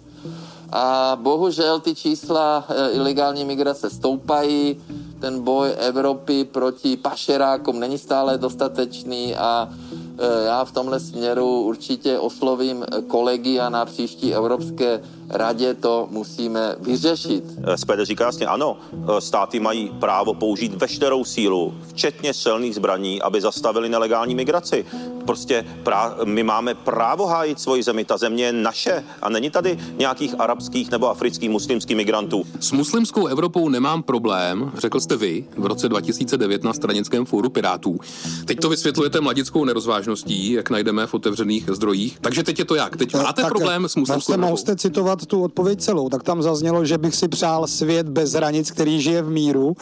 A 0.72 1.18
bohužel 1.22 1.80
ty 1.80 1.96
čísla 1.96 2.66
eh, 2.70 2.92
ilegální 2.92 3.46
migrace 3.46 3.90
stoupají, 3.90 4.82
ten 5.20 5.44
boj 5.44 5.74
Evropy 5.78 6.46
proti 6.46 6.98
pašerákům 6.98 7.80
není 7.80 7.98
stále 7.98 8.38
dostatečný 8.38 9.36
a 9.36 9.70
eh, 9.72 10.46
já 10.46 10.66
v 10.66 10.72
tomhle 10.72 11.00
směru 11.00 11.62
určitě 11.62 12.20
oslovím 12.20 12.86
kolegy 13.08 13.60
a 13.60 13.70
na 13.70 13.86
příští 13.86 14.34
Evropské 14.34 15.02
radě 15.30 15.74
to 15.74 16.08
musíme 16.12 16.76
vyřešit. 16.80 17.44
SPD 17.76 18.00
říká 18.04 18.26
jasně 18.26 18.46
ano, 18.46 18.78
státy 19.20 19.60
mají 19.60 19.92
právo 20.00 20.34
použít 20.34 20.74
veškerou 20.74 21.24
sílu, 21.24 21.74
včetně 21.88 22.34
silných 22.34 22.76
zbraní, 22.76 23.22
aby 23.22 23.42
zastavili 23.42 23.90
nelegální 23.90 24.36
migraci. 24.36 24.86
Prostě 25.26 25.66
prá- 25.84 26.26
my 26.26 26.44
máme 26.44 26.76
právo 26.76 27.26
hájit 27.26 27.60
svoji 27.60 27.84
zemi, 27.84 28.06
ta 28.06 28.18
země 28.18 28.46
je 28.46 28.54
naše 28.54 29.04
a 29.22 29.30
není 29.30 29.50
tady 29.50 29.80
nějakých 29.98 30.36
arabských 30.40 30.92
nebo 30.92 31.10
afrických 31.10 31.50
muslimských 31.50 31.98
migrantů. 31.98 32.44
S 32.60 32.72
muslimskou 32.72 33.28
Evropou 33.28 33.70
nemám 33.70 34.04
problém, 34.04 34.72
řekl 34.78 35.00
jste 35.00 35.18
vy 35.18 35.46
v 35.58 35.66
roce 35.66 35.90
2009 35.90 36.64
na 36.64 36.74
stranickém 36.74 37.26
fóru 37.26 37.50
Pirátů. 37.50 38.00
Teď 38.46 38.60
to 38.60 38.70
vysvětlujete 38.70 39.22
mladickou 39.22 39.66
nerozvážností, 39.66 40.52
jak 40.52 40.70
najdeme 40.70 41.08
v 41.08 41.14
otevřených 41.14 41.70
zdrojích. 41.70 42.18
Takže 42.22 42.44
teď 42.44 42.60
je 42.60 42.66
to 42.66 42.76
jak? 42.76 42.98
Teď 42.98 43.14
máte 43.14 43.42
tak, 43.42 43.52
problém 43.52 43.90
s 43.90 43.96
muslimskou 43.96 44.34
Evropou? 44.34 44.58
Jste 44.58 44.76
citovat 44.76 45.17
tu 45.26 45.44
odpověď 45.44 45.82
celou, 45.82 46.10
tak 46.10 46.24
tam 46.24 46.42
zaznělo, 46.42 46.86
že 46.86 46.98
bych 46.98 47.16
si 47.16 47.28
přál 47.28 47.68
svět 47.68 48.10
bez 48.10 48.34
hranic, 48.34 48.72
který 48.72 49.02
žije 49.02 49.22
v 49.22 49.30
míru. 49.30 49.76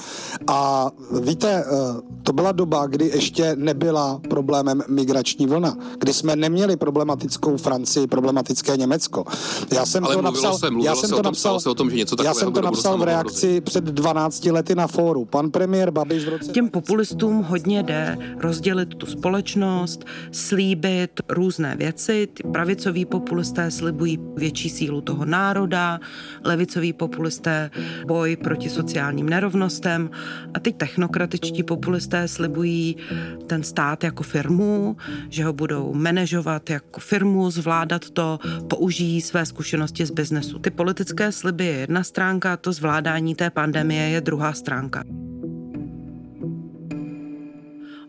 A 0.48 0.92
víte, 1.22 1.65
eh, 1.68 2.01
to 2.24 2.34
byla 2.34 2.51
doba, 2.51 2.88
kdy 2.88 3.06
ještě 3.06 3.56
nebyla 3.56 4.22
problémem 4.30 4.84
migrační 4.88 5.48
vlna, 5.48 5.77
kdy 6.00 6.13
jsme 6.13 6.36
neměli 6.36 6.77
problematickou 6.77 7.58
Francii, 7.58 8.08
problematické 8.08 8.77
Německo. 8.77 9.24
Já 9.72 9.86
jsem 9.86 10.04
Ale 10.06 10.15
to 10.15 10.22
napsal, 10.22 10.58
se, 10.58 10.68
já 10.84 10.96
jsem 10.96 11.10
to 11.10 11.15
tom, 11.15 11.25
napsal, 11.25 11.60
se 11.60 11.70
o 11.70 11.75
tom, 11.75 11.89
že 11.89 11.96
něco 11.96 12.15
já 12.24 12.34
jsem 12.34 12.54
to 12.54 12.62
napsal 12.62 12.98
v 12.98 13.04
reakci 13.04 13.62
před 13.62 13.84
12 13.84 14.46
lety 14.46 14.75
na 14.75 14.88
fóru. 14.88 15.25
Pan 15.25 15.51
premiér 15.51 15.92
Babiš 15.92 16.25
v 16.25 16.30
roce... 16.30 16.51
Těm 16.51 16.70
populistům 16.70 17.44
hodně 17.44 17.84
jde 17.84 18.18
rozdělit 18.38 18.96
tu 18.96 19.06
společnost, 19.06 20.06
slíbit 20.32 21.22
různé 21.30 21.75
věci. 21.75 22.27
Ty 22.34 22.44
pravicoví 22.44 23.06
populisté 23.06 23.72
slibují 23.72 24.20
větší 24.36 24.70
sílu 24.70 25.01
toho 25.01 25.25
národa, 25.25 26.00
levicoví 26.44 26.94
populisté 26.94 27.72
boj 28.08 28.36
proti 28.36 28.70
sociálním 28.70 29.29
nerovnostem 29.29 30.10
a 30.53 30.60
ty 30.60 30.74
technokratičtí 30.74 31.63
populisté 31.63 32.27
slibují 32.27 32.96
ten 33.48 33.63
stát 33.63 34.03
jako 34.03 34.24
firmu, 34.24 34.98
že 35.29 35.44
ho 35.44 35.53
budou 35.53 35.94
manažovat 35.94 36.70
jako 36.70 37.00
firmu, 37.00 37.51
zvládat 37.51 38.10
to, 38.10 38.39
použijí 38.67 39.22
své 39.22 39.46
zkušenosti 39.46 40.05
z 40.05 40.12
biznesu. 40.12 40.60
Ty 40.60 40.70
politické 40.70 41.32
sliby 41.32 41.65
je 41.65 41.74
jedna 41.74 42.03
stránka, 42.03 42.58
to 42.58 42.74
zvládání 42.74 43.36
té 43.36 43.50
pandemie 43.50 44.10
je 44.10 44.22
druhá 44.22 44.53
stránka. 44.53 45.03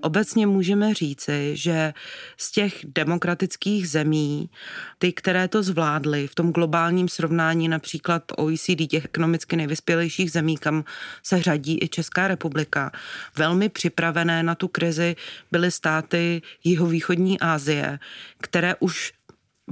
Obecně 0.06 0.46
můžeme 0.46 0.94
říci, 0.94 1.50
že 1.56 1.94
z 2.36 2.52
těch 2.52 2.74
demokratických 2.84 3.88
zemí, 3.88 4.50
ty, 4.98 5.12
které 5.12 5.48
to 5.48 5.62
zvládly 5.62 6.26
v 6.26 6.34
tom 6.34 6.52
globálním 6.52 7.08
srovnání 7.08 7.68
například 7.68 8.22
OECD, 8.36 8.86
těch 8.90 9.04
ekonomicky 9.04 9.56
nejvyspělejších 9.56 10.32
zemí, 10.32 10.56
kam 10.56 10.84
se 11.22 11.42
řadí 11.42 11.78
i 11.82 11.88
Česká 11.88 12.28
republika, 12.28 12.92
velmi 13.36 13.68
připravené 13.68 14.42
na 14.42 14.54
tu 14.54 14.68
krizi 14.68 15.16
byly 15.52 15.70
státy 15.70 16.42
jihovýchodní 16.64 17.40
Asie, 17.40 17.98
které 18.40 18.74
už 18.74 19.12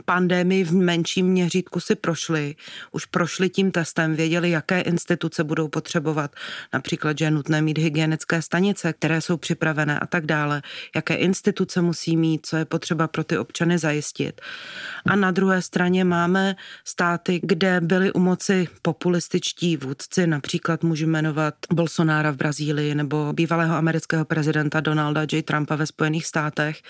pandemii 0.05 0.65
v 0.65 0.73
menším 0.73 1.27
měřítku 1.27 1.81
si 1.81 1.95
prošli, 1.95 2.55
už 2.93 3.05
prošli 3.05 3.49
tím 3.49 3.71
testem, 3.71 4.17
věděli, 4.17 4.51
jaké 4.51 4.81
instituce 4.81 5.45
budou 5.45 5.69
potřebovat, 5.69 6.37
například, 6.73 7.19
že 7.19 7.25
je 7.25 7.31
nutné 7.31 7.63
mít 7.63 7.79
hygienické 7.79 8.43
stanice, 8.43 8.93
které 8.93 9.21
jsou 9.21 9.37
připravené 9.37 9.99
a 9.99 10.07
tak 10.07 10.27
dále, 10.27 10.63
jaké 10.95 11.15
instituce 11.15 11.81
musí 11.83 12.17
mít, 12.17 12.47
co 12.47 12.57
je 12.57 12.65
potřeba 12.65 13.09
pro 13.09 13.25
ty 13.25 13.39
občany 13.39 13.79
zajistit. 13.79 14.41
A 15.07 15.17
na 15.17 15.31
druhé 15.31 15.63
straně 15.63 16.05
máme 16.05 16.57
státy, 16.85 17.41
kde 17.43 17.81
byli 17.81 18.13
u 18.13 18.19
moci 18.19 18.69
populističtí 18.83 19.77
vůdci, 19.77 20.27
například 20.27 20.83
můžu 20.83 21.07
jmenovat 21.07 21.55
Bolsonára 21.73 22.31
v 22.31 22.37
Brazílii 22.37 22.95
nebo 22.95 23.33
bývalého 23.33 23.77
amerického 23.77 24.25
prezidenta 24.25 24.81
Donalda 24.81 25.21
J. 25.33 25.43
Trumpa 25.43 25.77
ve 25.77 25.87
Spojených 25.87 26.27
státech 26.27 26.83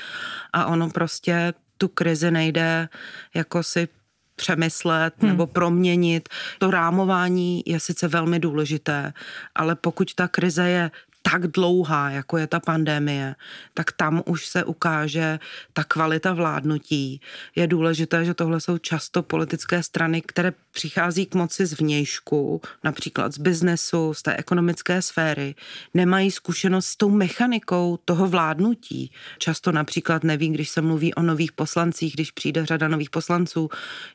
a 0.52 0.66
ono 0.66 0.90
prostě 0.90 1.52
tu 1.78 1.88
krizi 1.88 2.30
nejde 2.30 2.88
jako 3.34 3.62
si 3.62 3.88
přemyslet 4.36 5.14
hmm. 5.18 5.30
nebo 5.30 5.46
proměnit. 5.46 6.28
To 6.58 6.70
rámování 6.70 7.62
je 7.66 7.80
sice 7.80 8.08
velmi 8.08 8.38
důležité, 8.38 9.12
ale 9.54 9.74
pokud 9.74 10.14
ta 10.14 10.28
krize 10.28 10.68
je 10.68 10.90
tak 11.30 11.46
dlouhá, 11.46 12.10
jako 12.10 12.38
je 12.38 12.46
ta 12.46 12.60
pandemie, 12.60 13.34
tak 13.74 13.92
tam 13.92 14.22
už 14.26 14.46
se 14.46 14.64
ukáže 14.64 15.38
ta 15.72 15.84
kvalita 15.84 16.32
vládnutí. 16.32 17.20
Je 17.56 17.66
důležité, 17.66 18.24
že 18.24 18.34
tohle 18.34 18.60
jsou 18.60 18.78
často 18.78 19.22
politické 19.22 19.82
strany, 19.82 20.22
které 20.22 20.52
přichází 20.72 21.26
k 21.26 21.34
moci 21.34 21.66
z 21.66 21.80
vnějšku, 21.80 22.60
například 22.84 23.34
z 23.34 23.38
biznesu, 23.38 24.14
z 24.14 24.22
té 24.22 24.36
ekonomické 24.36 25.02
sféry, 25.02 25.54
nemají 25.94 26.30
zkušenost 26.30 26.86
s 26.86 26.96
tou 26.96 27.10
mechanikou 27.10 27.98
toho 28.04 28.28
vládnutí. 28.28 29.12
Často 29.38 29.72
například 29.72 30.24
neví, 30.24 30.48
když 30.48 30.68
se 30.68 30.80
mluví 30.80 31.14
o 31.14 31.22
nových 31.22 31.52
poslancích, 31.52 32.14
když 32.14 32.30
přijde 32.30 32.66
řada 32.66 32.88
nových 32.88 33.10
poslanců, 33.10 33.68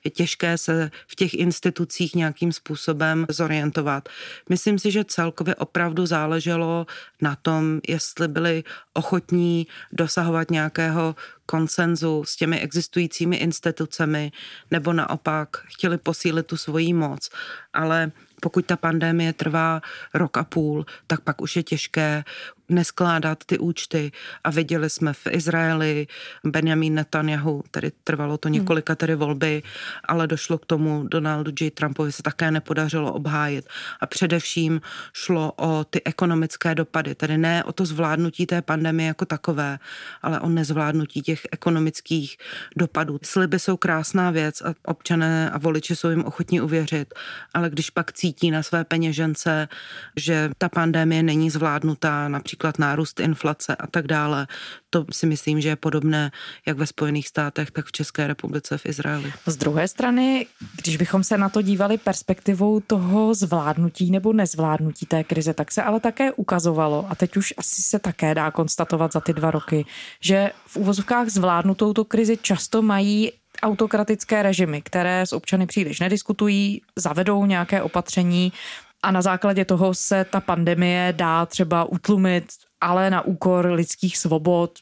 je 0.03 0.11
těžké 0.11 0.57
se 0.57 0.91
v 1.07 1.15
těch 1.15 1.33
institucích 1.33 2.15
nějakým 2.15 2.51
způsobem 2.51 3.25
zorientovat. 3.29 4.09
Myslím 4.49 4.79
si, 4.79 4.91
že 4.91 5.03
celkově 5.03 5.55
opravdu 5.55 6.05
záleželo 6.05 6.85
na 7.21 7.35
tom, 7.35 7.79
jestli 7.87 8.27
byli 8.27 8.63
ochotní 8.93 9.67
dosahovat 9.91 10.51
nějakého 10.51 11.15
konsenzu 11.45 12.23
s 12.23 12.35
těmi 12.35 12.59
existujícími 12.59 13.35
institucemi, 13.35 14.31
nebo 14.71 14.93
naopak 14.93 15.57
chtěli 15.65 15.97
posílit 15.97 16.47
tu 16.47 16.57
svoji 16.57 16.93
moc. 16.93 17.29
Ale 17.73 18.11
pokud 18.41 18.65
ta 18.65 18.77
pandemie 18.77 19.33
trvá 19.33 19.81
rok 20.13 20.37
a 20.37 20.43
půl, 20.43 20.85
tak 21.07 21.21
pak 21.21 21.41
už 21.41 21.55
je 21.55 21.63
těžké 21.63 22.23
neskládat 22.69 23.43
ty 23.45 23.57
účty 23.57 24.11
a 24.43 24.49
viděli 24.49 24.89
jsme 24.89 25.13
v 25.13 25.27
Izraeli 25.31 26.07
Benjamin 26.43 26.93
Netanyahu, 26.93 27.63
tady 27.71 27.91
trvalo 28.03 28.37
to 28.37 28.49
několika 28.49 28.95
tedy 28.95 29.15
volby, 29.15 29.63
ale 30.05 30.27
došlo 30.27 30.57
k 30.57 30.65
tomu, 30.65 31.07
Donaldu 31.07 31.51
J. 31.61 31.71
Trumpovi 31.71 32.11
se 32.11 32.23
také 32.23 32.51
nepodařilo 32.51 33.13
obhájit 33.13 33.65
a 34.01 34.05
především 34.05 34.81
šlo 35.13 35.53
o 35.57 35.83
ty 35.83 36.01
ekonomické 36.05 36.75
dopady, 36.75 37.15
tedy 37.15 37.37
ne 37.37 37.63
o 37.63 37.73
to 37.73 37.85
zvládnutí 37.85 38.45
té 38.45 38.61
pandemie 38.61 39.07
jako 39.07 39.25
takové, 39.25 39.79
ale 40.21 40.39
o 40.39 40.49
nezvládnutí 40.49 41.21
těch 41.21 41.41
ekonomických 41.51 42.37
dopadů. 42.77 43.19
Sliby 43.23 43.59
jsou 43.59 43.77
krásná 43.77 44.31
věc 44.31 44.61
a 44.61 44.73
občané 44.85 45.49
a 45.49 45.57
voliči 45.57 45.95
jsou 45.95 46.09
jim 46.09 46.25
ochotní 46.25 46.61
uvěřit, 46.61 47.13
ale 47.53 47.69
když 47.69 47.89
pak 47.89 48.13
cítí 48.13 48.51
na 48.51 48.63
své 48.63 48.83
peněžence, 48.83 49.67
že 50.15 50.49
ta 50.57 50.69
pandemie 50.69 51.23
není 51.23 51.49
zvládnutá, 51.49 52.27
například 52.27 52.58
nárůst 52.79 53.19
inflace 53.19 53.75
a 53.75 53.87
tak 53.87 54.07
dále, 54.07 54.47
to 54.89 55.05
si 55.11 55.25
myslím, 55.25 55.61
že 55.61 55.69
je 55.69 55.75
podobné 55.75 56.31
jak 56.65 56.77
ve 56.77 56.87
Spojených 56.87 57.27
státech, 57.27 57.71
tak 57.71 57.85
v 57.85 57.91
České 57.91 58.27
republice, 58.27 58.77
v 58.77 58.85
Izraeli. 58.85 59.33
Z 59.45 59.57
druhé 59.57 59.87
strany, 59.87 60.45
když 60.81 60.97
bychom 60.97 61.23
se 61.23 61.37
na 61.37 61.49
to 61.49 61.61
dívali 61.61 61.97
perspektivou 61.97 62.79
toho 62.79 63.33
zvládnutí 63.33 64.11
nebo 64.11 64.33
nezvládnutí 64.33 65.05
té 65.05 65.23
krize, 65.23 65.53
tak 65.53 65.71
se 65.71 65.83
ale 65.83 65.99
také 65.99 66.31
ukazovalo, 66.31 67.05
a 67.09 67.15
teď 67.15 67.37
už 67.37 67.53
asi 67.57 67.81
se 67.81 67.99
také 67.99 68.35
dá 68.35 68.51
konstatovat 68.51 69.13
za 69.13 69.19
ty 69.19 69.33
dva 69.33 69.51
roky, 69.51 69.85
že 70.21 70.51
v 70.65 70.77
úvozovkách 70.77 71.29
zvládnutou 71.29 71.93
tu 71.93 72.03
krizi 72.03 72.37
často 72.41 72.81
mají 72.81 73.31
autokratické 73.61 74.43
režimy, 74.43 74.81
které 74.81 75.21
s 75.21 75.33
občany 75.33 75.67
příliš 75.67 75.99
nediskutují, 75.99 76.81
zavedou 76.95 77.45
nějaké 77.45 77.81
opatření 77.81 78.53
a 79.03 79.11
na 79.11 79.21
základě 79.21 79.65
toho 79.65 79.93
se 79.93 80.25
ta 80.25 80.39
pandemie 80.39 81.13
dá 81.17 81.45
třeba 81.45 81.83
utlumit, 81.83 82.45
ale 82.81 83.09
na 83.09 83.21
úkor 83.21 83.65
lidských 83.65 84.17
svobod, 84.17 84.79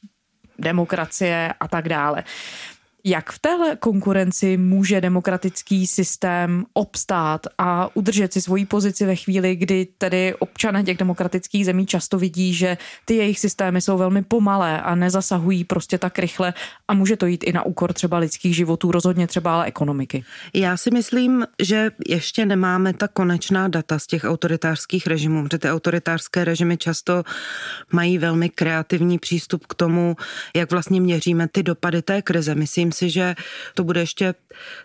demokracie 0.59 1.53
a 1.59 1.67
tak 1.67 1.89
dále. 1.89 2.23
Jak 3.09 3.31
v 3.31 3.39
téhle 3.39 3.75
konkurenci 3.75 4.57
může 4.57 5.01
demokratický 5.01 5.87
systém 5.87 6.65
obstát 6.73 7.47
a 7.57 7.95
udržet 7.95 8.33
si 8.33 8.41
svoji 8.41 8.65
pozici 8.65 9.05
ve 9.05 9.15
chvíli, 9.15 9.55
kdy 9.55 9.87
tedy 9.97 10.35
občané 10.39 10.83
těch 10.83 10.97
demokratických 10.97 11.65
zemí 11.65 11.85
často 11.85 12.19
vidí, 12.19 12.53
že 12.53 12.77
ty 13.05 13.15
jejich 13.15 13.39
systémy 13.39 13.81
jsou 13.81 13.97
velmi 13.97 14.23
pomalé 14.23 14.81
a 14.81 14.95
nezasahují 14.95 15.63
prostě 15.63 15.97
tak 15.97 16.19
rychle 16.19 16.53
a 16.87 16.93
může 16.93 17.17
to 17.17 17.25
jít 17.25 17.43
i 17.43 17.53
na 17.53 17.65
úkor 17.65 17.93
třeba 17.93 18.17
lidských 18.17 18.55
životů, 18.55 18.91
rozhodně 18.91 19.27
třeba 19.27 19.53
ale 19.55 19.65
ekonomiky? 19.65 20.23
Já 20.53 20.77
si 20.77 20.91
myslím, 20.91 21.47
že 21.61 21.91
ještě 22.07 22.45
nemáme 22.45 22.93
ta 22.93 23.07
konečná 23.07 23.67
data 23.67 23.99
z 23.99 24.07
těch 24.07 24.23
autoritářských 24.23 25.07
režimů, 25.07 25.43
protože 25.43 25.57
ty 25.57 25.69
autoritářské 25.69 26.45
režimy 26.45 26.77
často 26.77 27.23
mají 27.91 28.17
velmi 28.17 28.49
kreativní 28.49 29.19
přístup 29.19 29.65
k 29.67 29.73
tomu, 29.73 30.15
jak 30.55 30.71
vlastně 30.71 31.01
měříme 31.01 31.47
ty 31.47 31.63
dopady 31.63 32.01
té 32.01 32.21
krize. 32.21 32.55
Myslím 32.55 32.91
si, 32.97 33.09
že 33.09 33.35
to 33.73 33.83
bude 33.83 33.99
ještě 33.99 34.33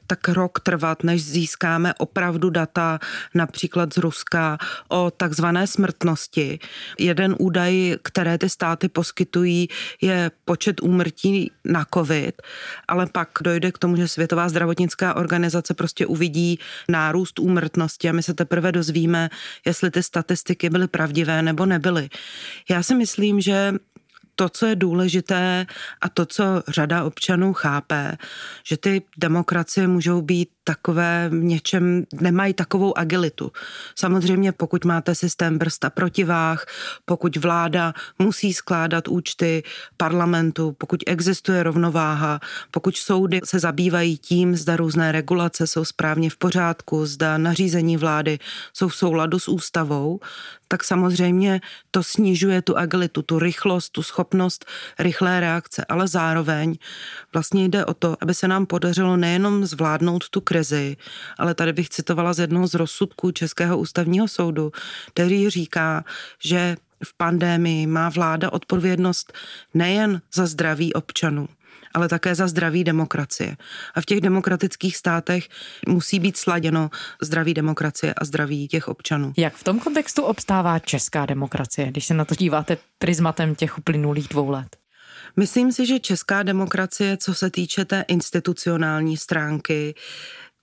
tak 0.07 0.28
rok 0.28 0.61
trvat, 0.61 1.04
než 1.04 1.25
získáme 1.25 1.95
opravdu 1.95 2.50
data 2.50 2.99
například 3.35 3.95
z 3.95 3.97
Ruska 3.97 4.59
o 4.88 5.11
takzvané 5.11 5.66
smrtnosti. 5.66 6.59
Jeden 6.99 7.37
údaj, 7.38 7.97
které 8.02 8.38
ty 8.38 8.49
státy 8.49 8.88
poskytují, 8.88 9.69
je 10.02 10.31
počet 10.45 10.83
úmrtí 10.83 11.50
na 11.64 11.87
COVID, 11.95 12.42
ale 12.88 13.07
pak 13.07 13.28
dojde 13.42 13.73
k 13.73 13.78
tomu, 13.78 13.97
že 13.97 14.09
Světová 14.09 14.49
zdravotnická 14.49 15.16
organizace 15.16 15.75
prostě 15.75 16.07
uvidí 16.07 16.59
nárůst 16.88 17.38
úmrtnosti 17.38 18.09
a 18.09 18.12
my 18.12 18.23
se 18.23 18.35
teprve 18.35 18.73
dozvíme, 18.73 19.31
jestli 19.66 19.90
ty 19.90 20.02
statistiky 20.02 20.71
byly 20.71 20.88
pravdivé 20.88 21.42
nebo 21.42 21.66
nebyly. 21.66 22.09
Já 22.71 22.83
si 22.83 22.95
myslím, 22.95 23.40
že 23.40 23.75
to, 24.37 24.49
co 24.49 24.67
je 24.67 24.77
důležité 24.77 25.67
a 26.01 26.09
to, 26.09 26.27
co 26.27 26.45
řada 26.69 27.05
občanů 27.05 27.53
chápe, 27.53 28.17
že 28.65 28.77
ty 28.77 29.03
demokracie 29.19 29.89
můžou 29.89 30.23
být 30.23 30.51
takové 30.64 31.28
v 31.28 31.35
něčem, 31.35 32.04
nemají 32.21 32.54
takovou 32.54 32.99
agilitu. 32.99 33.52
Samozřejmě 33.95 34.52
pokud 34.52 34.85
máte 34.85 35.14
systém 35.14 35.59
brzd 35.59 35.85
a 35.85 35.90
protiváh, 35.90 36.66
pokud 37.04 37.37
vláda 37.37 37.95
musí 38.19 38.54
skládat 38.54 39.09
účty 39.09 39.62
parlamentu, 39.97 40.73
pokud 40.78 41.00
existuje 41.07 41.62
rovnováha, 41.62 42.40
pokud 42.71 42.97
soudy 42.97 43.40
se 43.45 43.59
zabývají 43.59 44.19
tím, 44.19 44.57
zda 44.57 44.76
různé 44.76 45.12
regulace 45.12 45.66
jsou 45.66 45.85
správně 45.85 46.31
v 46.31 46.37
pořádku, 46.37 47.07
zda 47.07 47.38
nařízení 47.38 47.97
vlády 47.97 48.38
jsou 48.73 48.88
v 48.88 48.97
souladu 48.97 49.38
s 49.38 49.49
ústavou, 49.49 50.21
tak 50.73 50.85
samozřejmě 50.85 51.61
to 51.90 52.02
snižuje 52.02 52.62
tu 52.62 52.76
agilitu, 52.78 53.23
tu 53.23 53.38
rychlost, 53.38 53.90
tu 53.90 54.02
schopnost 54.02 54.64
rychlé 54.99 55.40
reakce, 55.40 55.85
ale 55.85 56.09
zároveň 56.09 56.76
vlastně 57.33 57.69
jde 57.69 57.85
o 57.85 57.95
to, 57.95 58.16
aby 58.21 58.35
se 58.35 58.49
nám 58.49 58.66
podařilo 58.66 59.16
nejenom 59.16 59.66
zvládnout 59.66 60.28
tu 60.28 60.40
krizi, 60.52 60.97
ale 61.38 61.54
tady 61.54 61.73
bych 61.73 61.88
citovala 61.88 62.32
z 62.32 62.38
jednoho 62.38 62.66
z 62.66 62.75
rozsudků 62.75 63.30
Českého 63.30 63.78
ústavního 63.78 64.28
soudu, 64.28 64.73
který 65.15 65.50
říká, 65.50 66.04
že 66.45 66.76
v 67.04 67.17
pandémii 67.17 67.86
má 67.86 68.08
vláda 68.08 68.52
odpovědnost 68.52 69.32
nejen 69.75 70.21
za 70.34 70.47
zdraví 70.47 70.93
občanů, 70.93 71.49
ale 71.95 72.08
také 72.08 72.34
za 72.34 72.49
zdraví 72.49 72.84
demokracie. 72.84 73.56
A 73.95 74.00
v 74.00 74.06
těch 74.06 74.21
demokratických 74.21 74.97
státech 74.97 75.49
musí 75.88 76.21
být 76.21 76.36
sladěno 76.36 76.91
zdraví 77.23 77.54
demokracie 77.54 78.15
a 78.15 78.25
zdraví 78.25 78.69
těch 78.69 78.88
občanů. 78.88 79.32
Jak 79.36 79.54
v 79.54 79.65
tom 79.65 79.80
kontextu 79.80 80.23
obstává 80.23 80.78
česká 80.78 81.26
demokracie, 81.26 81.88
když 81.88 82.04
se 82.06 82.15
na 82.15 82.25
to 82.25 82.34
díváte 82.34 82.76
prismatem 82.99 83.54
těch 83.54 83.78
uplynulých 83.78 84.28
dvou 84.28 84.50
let? 84.50 84.76
Myslím 85.36 85.73
si, 85.73 85.86
že 85.86 85.99
česká 85.99 86.43
demokracie, 86.43 87.17
co 87.17 87.34
se 87.34 87.50
týče 87.50 87.84
té 87.84 88.04
institucionální 88.08 89.17
stránky, 89.17 89.95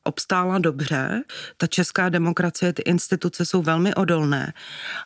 obstála 0.10 0.58
dobře. 0.60 1.24
Ta 1.58 1.68
česká 1.68 2.10
demokracie, 2.10 2.74
ty 2.74 2.82
instituce 2.82 3.46
jsou 3.46 3.62
velmi 3.62 3.96
odolné. 3.96 4.54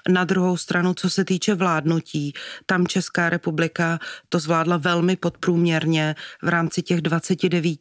Na 0.09 0.23
druhou 0.23 0.57
stranu, 0.57 0.93
co 0.93 1.09
se 1.09 1.25
týče 1.25 1.55
vládnutí, 1.55 2.33
tam 2.65 2.87
Česká 2.87 3.29
republika 3.29 3.99
to 4.29 4.39
zvládla 4.39 4.77
velmi 4.77 5.15
podprůměrně 5.15 6.15
v 6.41 6.47
rámci 6.47 6.81
těch 6.81 7.01
29 7.01 7.79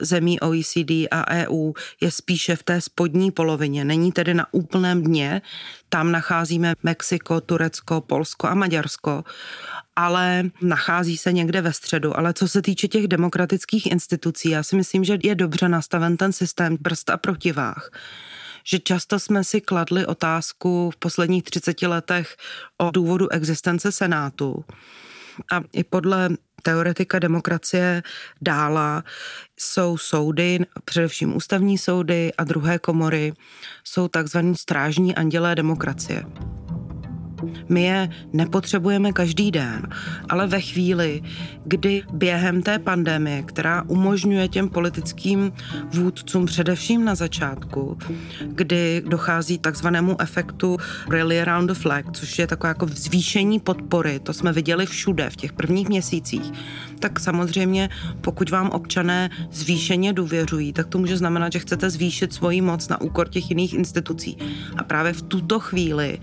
zemí 0.00 0.40
OECD 0.40 0.90
a 1.10 1.30
EU 1.30 1.72
je 2.00 2.10
spíše 2.10 2.56
v 2.56 2.62
té 2.62 2.80
spodní 2.80 3.30
polovině. 3.30 3.84
Není 3.84 4.12
tedy 4.12 4.34
na 4.34 4.46
úplném 4.52 5.02
dně. 5.02 5.42
Tam 5.88 6.12
nacházíme 6.12 6.74
Mexiko, 6.82 7.40
Turecko, 7.40 8.00
Polsko 8.00 8.48
a 8.48 8.54
Maďarsko 8.54 9.24
ale 10.00 10.44
nachází 10.62 11.16
se 11.16 11.32
někde 11.32 11.60
ve 11.60 11.72
středu. 11.72 12.18
Ale 12.18 12.34
co 12.34 12.48
se 12.48 12.62
týče 12.62 12.88
těch 12.88 13.08
demokratických 13.08 13.86
institucí, 13.86 14.50
já 14.50 14.62
si 14.62 14.76
myslím, 14.76 15.04
že 15.04 15.18
je 15.22 15.34
dobře 15.34 15.68
nastaven 15.68 16.16
ten 16.16 16.32
systém 16.32 16.76
brzd 16.80 17.10
a 17.10 17.16
protiváh 17.16 17.90
že 18.70 18.78
často 18.78 19.18
jsme 19.18 19.44
si 19.44 19.60
kladli 19.60 20.06
otázku 20.06 20.90
v 20.90 20.96
posledních 20.96 21.42
30 21.42 21.82
letech 21.82 22.36
o 22.78 22.90
důvodu 22.90 23.28
existence 23.28 23.92
Senátu. 23.92 24.64
A 25.52 25.60
i 25.72 25.84
podle 25.84 26.28
teoretika 26.62 27.18
demokracie 27.18 28.02
dála 28.42 29.04
jsou 29.56 29.98
soudy, 29.98 30.58
především 30.84 31.36
ústavní 31.36 31.78
soudy 31.78 32.32
a 32.38 32.44
druhé 32.44 32.78
komory, 32.78 33.32
jsou 33.84 34.08
takzvaní 34.08 34.56
strážní 34.56 35.14
andělé 35.14 35.54
demokracie. 35.54 36.24
My 37.68 37.82
je 37.82 38.10
nepotřebujeme 38.32 39.12
každý 39.12 39.50
den, 39.50 39.88
ale 40.28 40.46
ve 40.46 40.60
chvíli, 40.60 41.22
kdy 41.64 42.02
během 42.12 42.62
té 42.62 42.78
pandemie, 42.78 43.42
která 43.42 43.82
umožňuje 43.82 44.48
těm 44.48 44.68
politickým 44.68 45.52
vůdcům 45.92 46.46
především 46.46 47.04
na 47.04 47.14
začátku, 47.14 47.98
kdy 48.46 49.02
dochází 49.06 49.58
takzvanému 49.58 50.20
efektu 50.20 50.76
rally 51.10 51.40
around 51.40 51.68
the 51.68 51.74
flag, 51.74 52.04
což 52.12 52.38
je 52.38 52.46
takové 52.46 52.68
jako 52.68 52.86
zvýšení 52.86 53.60
podpory, 53.60 54.18
to 54.18 54.32
jsme 54.32 54.52
viděli 54.52 54.86
všude 54.86 55.30
v 55.30 55.36
těch 55.36 55.52
prvních 55.52 55.88
měsících, 55.88 56.52
tak 56.98 57.20
samozřejmě 57.20 57.88
pokud 58.20 58.50
vám 58.50 58.70
občané 58.70 59.30
zvýšeně 59.52 60.12
důvěřují, 60.12 60.72
tak 60.72 60.86
to 60.86 60.98
může 60.98 61.16
znamenat, 61.16 61.52
že 61.52 61.58
chcete 61.58 61.90
zvýšit 61.90 62.32
svoji 62.32 62.60
moc 62.60 62.88
na 62.88 63.00
úkor 63.00 63.28
těch 63.28 63.50
jiných 63.50 63.74
institucí. 63.74 64.36
A 64.76 64.84
právě 64.84 65.12
v 65.12 65.22
tuto 65.22 65.60
chvíli 65.60 66.18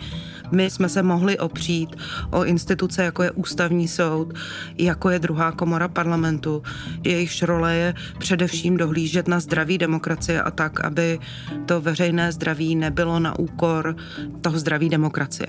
my 0.52 0.70
jsme 0.70 0.90
se 0.90 1.04
mohli 1.04 1.40
opřít 1.40 1.96
o 2.32 2.44
instituce, 2.44 3.04
jako 3.04 3.24
je 3.24 3.32
ústavní 3.32 3.88
soud, 3.88 4.34
jako 4.78 5.10
je 5.10 5.20
druhá 5.20 5.52
komora 5.52 5.88
parlamentu. 5.88 6.64
Jejichž 7.04 7.42
role 7.42 7.76
je 7.76 7.94
především 8.20 8.78
dohlížet 8.78 9.28
na 9.28 9.40
zdraví 9.40 9.78
demokracie 9.78 10.42
a 10.42 10.52
tak, 10.52 10.86
aby 10.86 11.20
to 11.66 11.82
veřejné 11.82 12.32
zdraví 12.32 12.76
nebylo 12.76 13.20
na 13.20 13.40
úkor 13.40 13.96
toho 14.42 14.60
zdraví 14.60 14.90
demokracie. 14.90 15.48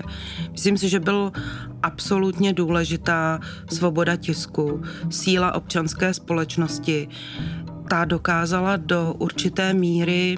Myslím 0.51 0.77
si, 0.77 0.89
že 0.89 0.99
byl 0.99 1.31
absolutně 1.83 2.53
důležitá 2.53 3.39
svoboda 3.71 4.15
tisku, 4.15 4.81
síla 5.09 5.55
občanské 5.55 6.13
společnosti. 6.13 7.07
Ta 7.89 8.05
dokázala 8.05 8.77
do 8.77 9.15
určité 9.17 9.73
míry 9.73 10.37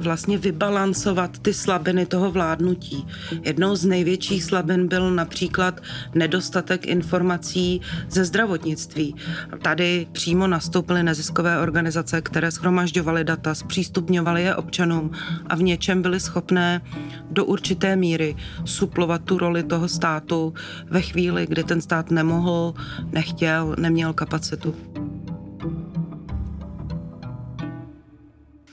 vlastně 0.00 0.38
vybalancovat 0.38 1.38
ty 1.38 1.54
slabiny 1.54 2.06
toho 2.06 2.30
vládnutí. 2.30 3.06
Jednou 3.42 3.76
z 3.76 3.84
největších 3.84 4.44
slabin 4.44 4.88
byl 4.88 5.10
například 5.10 5.80
nedostatek 6.14 6.86
informací 6.86 7.80
ze 8.08 8.24
zdravotnictví. 8.24 9.14
Tady 9.62 10.06
přímo 10.12 10.46
nastoupily 10.46 11.02
neziskové 11.02 11.58
organizace, 11.58 12.22
které 12.22 12.50
schromažďovaly 12.50 13.24
data, 13.24 13.54
zpřístupňovaly 13.54 14.42
je 14.42 14.56
občanům 14.56 15.10
a 15.46 15.56
v 15.56 15.62
něčem 15.62 16.02
byly 16.02 16.20
schopné 16.20 16.80
do 17.30 17.44
určité 17.44 17.96
míry 17.96 18.36
suplovat 18.64 19.24
tu 19.24 19.38
roli 19.38 19.62
toho 19.62 19.88
státu 19.88 20.54
ve 20.90 21.00
chvíli, 21.00 21.46
kdy 21.46 21.64
ten 21.64 21.80
stát 21.80 22.10
nemohl, 22.10 22.74
nechtěl, 23.12 23.74
neměl 23.78 24.12
kapacitu. 24.12 24.74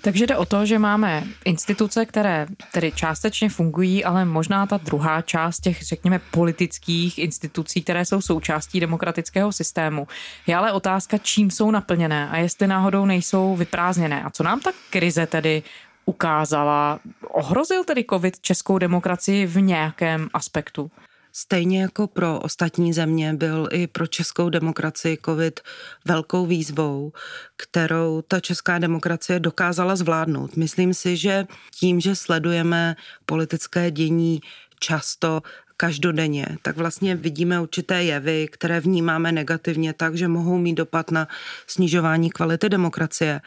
Takže 0.02 0.28
jde 0.28 0.38
o 0.38 0.46
to, 0.46 0.66
že 0.66 0.80
máme 0.80 1.24
instituce, 1.46 2.06
které 2.06 2.48
tedy 2.74 2.92
částečně 2.92 3.50
fungují, 3.50 4.04
ale 4.04 4.26
možná 4.26 4.66
ta 4.66 4.78
druhá 4.78 5.22
část 5.22 5.60
těch, 5.60 5.84
řekněme, 5.84 6.20
politických 6.32 7.20
institucí, 7.20 7.82
které 7.82 8.06
jsou 8.06 8.22
součástí 8.22 8.80
demokratického 8.80 9.52
systému. 9.52 10.08
Je 10.48 10.56
ale 10.56 10.72
otázka, 10.72 11.18
čím 11.18 11.52
jsou 11.52 11.72
naplněné 11.72 12.30
a 12.30 12.38
jestli 12.38 12.68
náhodou 12.68 13.06
nejsou 13.06 13.56
vyprázdněné. 13.56 14.24
A 14.24 14.30
co 14.30 14.44
nám 14.44 14.60
ta 14.60 14.72
krize 14.90 15.26
tedy 15.26 15.64
ukázala? 16.06 17.00
Ohrozil 17.28 17.84
tedy 17.84 18.06
COVID 18.10 18.40
českou 18.40 18.78
demokracii 18.78 19.46
v 19.46 19.62
nějakém 19.62 20.30
aspektu? 20.34 20.92
Stejně 21.40 21.82
jako 21.82 22.08
pro 22.08 22.40
ostatní 22.40 22.94
země 22.94 23.34
byl 23.34 23.70
i 23.72 23.88
pro 23.88 24.08
českou 24.08 24.50
demokracii 24.50 25.18
COVID 25.26 25.60
velkou 26.06 26.46
výzvou, 26.46 27.12
kterou 27.58 28.22
ta 28.28 28.40
česká 28.40 28.80
demokracie 28.80 29.40
dokázala 29.40 29.96
zvládnout. 29.96 30.58
Myslím 30.58 30.94
si, 30.94 31.18
že 31.18 31.46
tím, 31.80 32.00
že 32.00 32.16
sledujeme 32.16 32.96
politické 33.26 33.92
dění 33.92 34.42
často 34.80 35.42
každodenně, 35.78 36.46
tak 36.62 36.78
vlastně 36.78 37.16
vidíme 37.16 37.62
určité 37.62 38.04
jevy, 38.04 38.48
které 38.52 38.80
vnímáme 38.80 39.32
negativně 39.32 39.94
tak, 39.94 40.16
že 40.16 40.28
mohou 40.28 40.58
mít 40.58 40.76
dopad 40.76 41.12
na 41.12 41.28
snižování 41.68 42.30
kvality 42.30 42.70
demokracie 42.70 43.42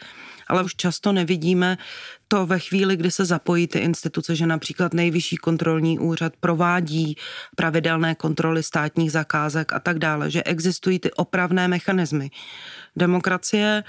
ale 0.51 0.63
už 0.63 0.75
často 0.75 1.13
nevidíme 1.13 1.79
to 2.29 2.47
ve 2.47 2.59
chvíli, 2.59 2.97
kdy 2.97 3.11
se 3.11 3.25
zapojí 3.25 3.67
ty 3.67 3.79
instituce, 3.79 4.37
že 4.37 4.47
například 4.47 4.95
nejvyšší 4.95 5.37
kontrolní 5.37 5.99
úřad 5.99 6.33
provádí 6.41 7.17
pravidelné 7.57 8.15
kontroly 8.15 8.63
státních 8.63 9.13
zakázek 9.13 9.73
a 9.73 9.81
tak 9.81 9.99
dále, 9.99 10.31
že 10.31 10.43
existují 10.43 10.99
ty 10.99 11.13
opravné 11.13 11.69
mechanismy. 11.69 12.31
Demokracie, 12.97 13.85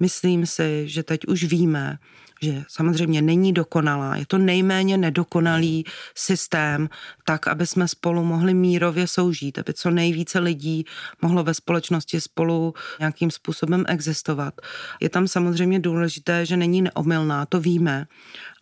myslím 0.00 0.46
si, 0.46 0.88
že 0.88 1.02
teď 1.02 1.26
už 1.26 1.44
víme, 1.44 1.98
že 2.42 2.64
samozřejmě 2.68 3.22
není 3.22 3.52
dokonalá, 3.52 4.16
je 4.16 4.26
to 4.26 4.38
nejméně 4.38 4.98
nedokonalý 4.98 5.84
systém, 6.14 6.88
tak, 7.24 7.46
aby 7.46 7.66
jsme 7.66 7.88
spolu 7.88 8.24
mohli 8.24 8.54
mírově 8.54 9.06
soužít, 9.06 9.58
aby 9.58 9.74
co 9.74 9.90
nejvíce 9.90 10.38
lidí 10.38 10.84
mohlo 11.22 11.44
ve 11.44 11.54
společnosti 11.54 12.20
spolu 12.20 12.74
nějakým 12.98 13.30
způsobem 13.30 13.84
existovat. 13.88 14.54
Je 15.00 15.08
tam 15.08 15.28
samozřejmě 15.28 15.80
důležité, 15.80 16.46
že 16.46 16.56
není 16.56 16.82
neomylná, 16.82 17.46
to 17.46 17.60
víme, 17.60 18.06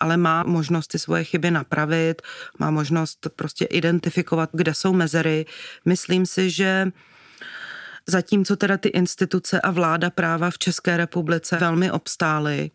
ale 0.01 0.17
má 0.17 0.43
možnost 0.43 0.87
ty 0.87 0.99
svoje 0.99 1.25
chyby 1.25 1.51
napravit, 1.51 2.23
má 2.59 2.71
možnost 2.71 3.29
prostě 3.37 3.65
identifikovat, 3.65 4.51
kde 4.53 4.75
jsou 4.75 4.93
mezery. 4.93 5.47
Myslím 5.85 6.27
si, 6.27 6.51
že 6.51 6.93
Zatímco 8.07 8.57
teda 8.57 8.77
ty 8.77 8.89
instituce 8.89 9.61
a 9.61 9.71
vláda 9.71 10.11
práva 10.11 10.51
v 10.51 10.59
České 10.59 10.97
republice 10.97 11.57
velmi 11.57 11.91
obstály, 11.91 12.71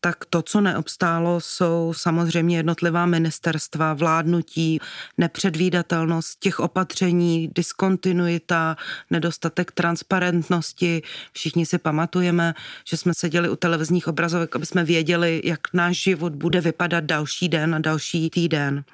tak 0.00 0.24
to, 0.24 0.42
co 0.42 0.60
neobstálo, 0.60 1.40
jsou 1.40 1.92
samozřejmě 1.96 2.56
jednotlivá 2.56 3.06
ministerstva, 3.06 3.94
vládnutí, 3.94 4.80
nepředvídatelnost 5.18 6.38
těch 6.38 6.60
opatření, 6.60 7.50
diskontinuita, 7.54 8.76
nedostatek 9.10 9.72
transparentnosti. 9.72 11.02
Všichni 11.32 11.66
si 11.66 11.78
pamatujeme, 11.78 12.54
že 12.88 12.96
jsme 12.96 13.14
seděli 13.14 13.48
u 13.48 13.56
televizních 13.56 14.08
obrazovek, 14.08 14.56
aby 14.56 14.66
jsme 14.66 14.84
věděli, 14.84 15.42
jak 15.44 15.60
náš 15.72 16.02
život 16.02 16.34
bude 16.34 16.60
vypadat 16.60 17.04
další 17.04 17.48
den 17.48 17.74
a 17.74 17.78
další 17.78 18.30
týden. 18.30 18.84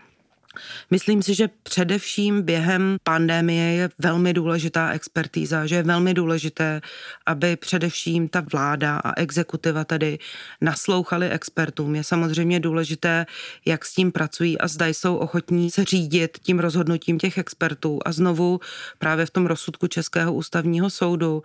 Myslím 0.90 1.22
si, 1.22 1.34
že 1.34 1.48
především 1.62 2.42
během 2.42 2.96
pandemie 3.02 3.72
je 3.72 3.90
velmi 3.98 4.32
důležitá 4.32 4.90
expertíza, 4.90 5.66
že 5.66 5.74
je 5.74 5.82
velmi 5.82 6.14
důležité, 6.14 6.80
aby 7.26 7.56
především 7.56 8.28
ta 8.28 8.40
vláda 8.52 8.96
a 8.96 9.20
exekutiva 9.20 9.84
tady 9.84 10.18
naslouchali 10.60 11.30
expertům. 11.30 11.94
Je 11.94 12.04
samozřejmě 12.04 12.60
důležité, 12.60 13.26
jak 13.66 13.84
s 13.84 13.94
tím 13.94 14.12
pracují 14.12 14.58
a 14.58 14.68
zda 14.68 14.86
jsou 14.86 15.16
ochotní 15.16 15.70
se 15.70 15.84
řídit 15.84 16.38
tím 16.42 16.58
rozhodnutím 16.58 17.18
těch 17.18 17.38
expertů. 17.38 17.98
A 18.04 18.12
znovu 18.12 18.60
právě 18.98 19.26
v 19.26 19.30
tom 19.30 19.46
rozsudku 19.46 19.86
Českého 19.86 20.34
ústavního 20.34 20.90
soudu 20.90 21.42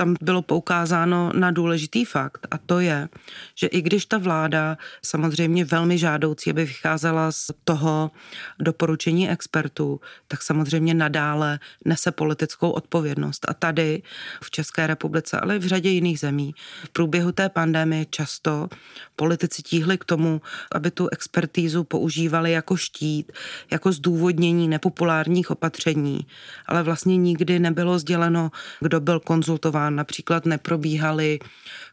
tam 0.00 0.14
bylo 0.20 0.42
poukázáno 0.42 1.32
na 1.34 1.50
důležitý 1.50 2.04
fakt 2.04 2.46
a 2.50 2.58
to 2.58 2.80
je, 2.80 3.08
že 3.54 3.66
i 3.66 3.82
když 3.82 4.06
ta 4.06 4.18
vláda 4.18 4.78
samozřejmě 5.04 5.64
velmi 5.64 5.98
žádoucí, 5.98 6.50
aby 6.50 6.64
vycházela 6.64 7.32
z 7.32 7.50
toho 7.64 8.10
doporučení 8.58 9.30
expertů, 9.30 10.00
tak 10.28 10.42
samozřejmě 10.42 10.94
nadále 10.94 11.58
nese 11.84 12.12
politickou 12.12 12.70
odpovědnost. 12.70 13.46
A 13.48 13.54
tady 13.54 14.02
v 14.42 14.50
České 14.50 14.86
republice, 14.86 15.40
ale 15.40 15.56
i 15.56 15.58
v 15.58 15.66
řadě 15.66 15.88
jiných 15.88 16.20
zemí, 16.20 16.54
v 16.84 16.88
průběhu 16.88 17.32
té 17.32 17.48
pandemie 17.48 18.04
často 18.10 18.68
politici 19.16 19.62
tíhli 19.62 19.98
k 19.98 20.04
tomu, 20.04 20.40
aby 20.72 20.90
tu 20.90 21.08
expertízu 21.08 21.84
používali 21.84 22.52
jako 22.52 22.76
štít, 22.76 23.32
jako 23.70 23.92
zdůvodnění 23.92 24.68
nepopulárních 24.68 25.50
opatření, 25.50 26.26
ale 26.66 26.82
vlastně 26.82 27.16
nikdy 27.16 27.58
nebylo 27.58 27.98
sděleno, 27.98 28.50
kdo 28.80 29.00
byl 29.00 29.20
konzultován 29.20 29.89
například 29.96 30.46
neprobíhaly 30.46 31.38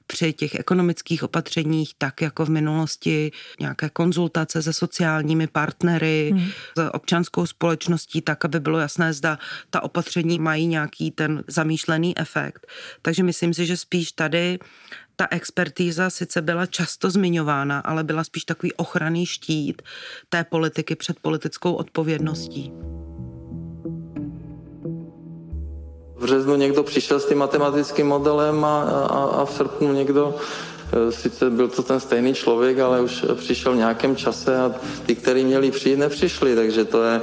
při 0.08 0.34
těch 0.34 0.56
ekonomických 0.56 1.24
opatřeních 1.24 1.94
tak 1.98 2.22
jako 2.22 2.46
v 2.46 2.50
minulosti 2.50 3.32
nějaké 3.60 3.90
konzultace 3.90 4.64
se 4.64 4.74
sociálními 4.74 5.48
partnery, 5.48 6.32
hmm. 6.34 6.50
s 6.78 6.90
občanskou 6.94 7.46
společností, 7.46 8.22
tak, 8.22 8.46
aby 8.46 8.60
bylo 8.60 8.80
jasné, 8.80 9.14
zda 9.14 9.40
ta 9.70 9.84
opatření 9.84 10.40
mají 10.40 10.68
nějaký 10.68 11.12
ten 11.12 11.44
zamýšlený 11.48 12.18
efekt. 12.18 12.68
Takže 13.02 13.24
myslím 13.24 13.54
si, 13.54 13.66
že 13.66 13.78
spíš 13.78 14.12
tady 14.12 14.60
ta 15.16 15.28
expertíza 15.32 16.10
sice 16.10 16.42
byla 16.42 16.66
často 16.66 17.10
zmiňována, 17.10 17.80
ale 17.80 18.04
byla 18.04 18.24
spíš 18.24 18.44
takový 18.44 18.74
ochranný 18.74 19.26
štít 19.26 19.82
té 20.30 20.44
politiky 20.44 20.96
před 20.96 21.20
politickou 21.20 21.74
odpovědností. 21.74 22.72
V 26.18 26.22
březnu 26.22 26.56
někdo 26.56 26.84
přišel 26.84 27.20
s 27.20 27.26
tím 27.26 27.38
matematickým 27.38 28.08
modelem 28.08 28.66
a, 28.66 28.82
a, 28.84 29.24
a 29.42 29.46
v 29.46 29.54
srpnu 29.54 29.94
někdo 29.94 30.36
e, 30.94 31.12
Sice 31.12 31.50
byl 31.50 31.68
to 31.68 31.84
ten 31.84 32.00
stejný 32.00 32.34
člověk, 32.34 32.80
ale 32.80 33.02
už 33.02 33.26
přišel 33.36 33.74
v 33.74 33.76
nějakém 33.76 34.16
čase 34.16 34.58
a 34.58 34.72
ty, 35.06 35.16
kteří 35.16 35.44
měli 35.44 35.72
přijít, 35.72 36.00
nepřišli, 36.00 36.56
takže 36.56 36.86
to 36.86 37.04
je 37.04 37.22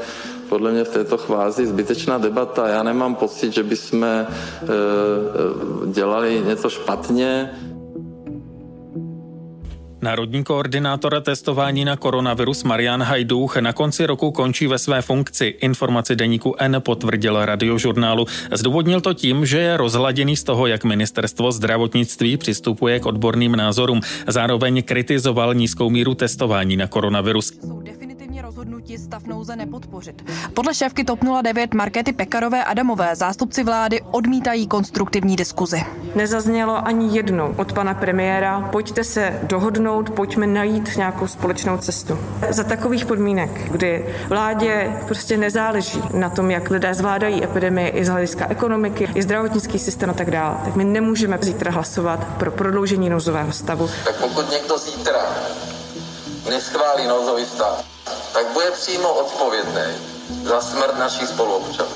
podle 0.49 0.73
mě 0.73 0.85
v 0.85 0.89
této 0.89 1.19
chvázi 1.19 1.67
zbytečná 1.67 2.19
debata. 2.19 2.69
Já 2.69 2.83
nemám 2.83 3.15
pocit, 3.15 3.53
že 3.53 3.63
bychom 3.63 4.05
e, 4.05 4.27
e, 4.27 4.27
dělali 5.87 6.43
něco 6.47 6.71
špatně. 6.71 7.51
Národní 10.05 10.45
koordinátor 10.45 11.21
testování 11.21 11.85
na 11.85 11.97
koronavirus 11.97 12.65
Marian 12.65 13.03
Hajdůch 13.03 13.57
na 13.57 13.73
konci 13.73 14.07
roku 14.07 14.31
končí 14.31 14.67
ve 14.67 14.79
své 14.79 15.03
funkci. 15.03 15.55
Informaci 15.61 16.17
deníku 16.17 16.55
N 16.59 16.77
potvrdil 16.79 17.45
radiožurnálu. 17.45 18.27
Zdůvodnil 18.53 19.01
to 19.01 19.15
tím, 19.15 19.47
že 19.47 19.59
je 19.59 19.77
rozhladěný 19.77 20.37
z 20.37 20.45
toho, 20.45 20.67
jak 20.67 20.85
ministerstvo 20.85 21.53
zdravotnictví 21.53 22.37
přistupuje 22.37 23.01
k 23.01 23.07
odborným 23.07 23.57
názorům. 23.57 24.01
Zároveň 24.27 24.83
kritizoval 24.83 25.55
nízkou 25.55 25.91
míru 25.91 26.15
testování 26.15 26.77
na 26.77 26.87
koronavirus 26.87 27.53
rozhodnutí 28.65 28.99
stav 28.99 29.27
nouze 29.27 29.57
nepodpořit. 29.57 30.31
Podle 30.55 30.75
šéfky 30.75 31.05
TOP 31.05 31.21
09 31.43 31.75
Markety 31.75 32.13
Pekarové 32.13 32.65
Adamové 32.65 33.17
zástupci 33.17 33.65
vlády 33.65 34.01
odmítají 34.11 34.67
konstruktivní 34.67 35.37
diskuzi. 35.37 35.85
Nezaznělo 36.15 36.87
ani 36.87 37.17
jednou 37.17 37.55
od 37.57 37.73
pana 37.73 37.95
premiéra, 37.95 38.61
pojďte 38.73 39.05
se 39.05 39.41
dohodnout, 39.43 40.11
pojďme 40.11 40.47
najít 40.47 40.97
nějakou 40.97 41.27
společnou 41.27 41.79
cestu. 41.79 42.19
Za 42.51 42.65
takových 42.65 43.07
podmínek, 43.07 43.71
kdy 43.71 44.15
vládě 44.29 44.93
prostě 45.07 45.37
nezáleží 45.37 46.03
na 46.15 46.31
tom, 46.31 46.51
jak 46.51 46.71
lidé 46.71 46.95
zvládají 46.95 47.45
epidemii 47.45 47.89
i 47.89 48.05
z 48.05 48.09
hlediska 48.09 48.47
ekonomiky, 48.49 49.09
i 49.15 49.23
zdravotnický 49.23 49.79
systém 49.79 50.11
a 50.11 50.15
tak 50.15 50.31
dále, 50.31 50.57
tak 50.65 50.77
my 50.77 50.85
nemůžeme 50.85 51.39
zítra 51.41 51.71
hlasovat 51.71 52.27
pro 52.39 52.51
prodloužení 52.51 53.11
nouzového 53.11 53.53
stavu. 53.53 53.91
Tak 54.05 54.17
pokud 54.21 54.51
někdo 54.51 54.79
zítra 54.79 55.21
neschválí 56.51 57.07
nouzový 57.07 57.45
stav, 57.45 57.94
tak 58.35 58.47
bude 58.47 58.71
přímo 58.71 59.13
odpovědný 59.15 59.99
za 60.45 60.61
smrt 60.61 60.99
našich 60.99 61.29
spoluobčanů. 61.29 61.89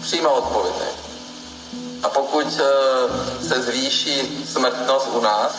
Přímo 0.00 0.30
odpovědný. 0.32 0.86
A 2.02 2.08
pokud 2.08 2.46
eh, 2.60 3.44
se 3.48 3.62
zvýší 3.62 4.44
smrtnost 4.52 5.08
u 5.12 5.20
nás, 5.20 5.52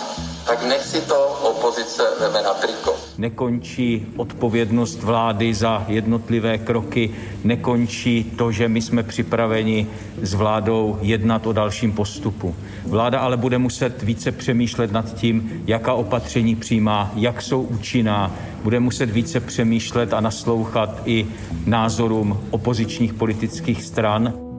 tak 0.45 0.63
nech 0.67 0.81
si 0.81 1.01
to 1.01 1.27
opozice 1.27 2.03
veme 2.19 2.41
na 2.41 2.53
triko. 2.53 2.95
Nekončí 3.17 4.07
odpovědnost 4.17 5.03
vlády 5.03 5.53
za 5.53 5.85
jednotlivé 5.87 6.57
kroky, 6.57 7.15
nekončí 7.43 8.23
to, 8.23 8.51
že 8.51 8.67
my 8.67 8.81
jsme 8.81 9.03
připraveni 9.03 9.87
s 10.21 10.33
vládou 10.33 10.97
jednat 11.01 11.47
o 11.47 11.53
dalším 11.53 11.91
postupu. 11.91 12.55
Vláda 12.85 13.19
ale 13.19 13.37
bude 13.37 13.57
muset 13.57 14.03
více 14.03 14.31
přemýšlet 14.31 14.91
nad 14.91 15.13
tím, 15.13 15.63
jaká 15.67 15.93
opatření 15.93 16.55
přijímá, 16.55 17.11
jak 17.15 17.41
jsou 17.41 17.61
účinná, 17.61 18.35
bude 18.63 18.79
muset 18.79 19.09
více 19.09 19.39
přemýšlet 19.39 20.13
a 20.13 20.19
naslouchat 20.19 21.01
i 21.05 21.27
názorům 21.65 22.39
opozičních 22.51 23.13
politických 23.13 23.83
stran. 23.83 24.52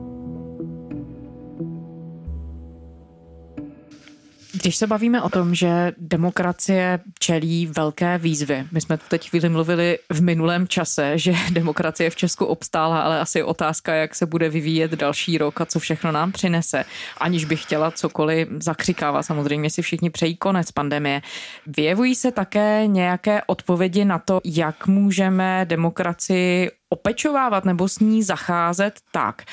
Když 4.65 4.75
se 4.75 4.87
bavíme 4.87 5.21
o 5.21 5.29
tom, 5.29 5.55
že 5.55 5.93
demokracie 5.97 6.99
čelí 7.19 7.67
velké 7.67 8.17
výzvy, 8.17 8.67
my 8.71 8.81
jsme 8.81 8.97
teď 8.97 9.29
chvíli 9.29 9.49
mluvili 9.49 9.99
v 10.09 10.21
minulém 10.21 10.67
čase, 10.67 11.17
že 11.17 11.33
demokracie 11.51 12.09
v 12.09 12.15
Česku 12.15 12.45
obstála, 12.45 13.01
ale 13.01 13.19
asi 13.19 13.43
otázka, 13.43 13.93
jak 13.93 14.15
se 14.15 14.25
bude 14.25 14.49
vyvíjet 14.49 14.91
další 14.91 15.37
rok 15.37 15.61
a 15.61 15.65
co 15.65 15.79
všechno 15.79 16.11
nám 16.11 16.31
přinese. 16.31 16.85
Aniž 17.17 17.45
bych 17.45 17.61
chtěla 17.61 17.91
cokoliv 17.91 18.47
zakřikávat, 18.59 19.23
samozřejmě 19.23 19.69
si 19.69 19.81
všichni 19.81 20.09
přejí 20.09 20.35
konec 20.37 20.71
pandemie. 20.71 21.21
Vyjevují 21.67 22.15
se 22.15 22.31
také 22.31 22.87
nějaké 22.87 23.41
odpovědi 23.47 24.05
na 24.05 24.19
to, 24.19 24.41
jak 24.45 24.87
můžeme 24.87 25.65
demokracii 25.69 26.71
opečovávat 26.89 27.65
nebo 27.65 27.89
s 27.89 27.99
ní 27.99 28.23
zacházet 28.23 28.99
tak, 29.11 29.43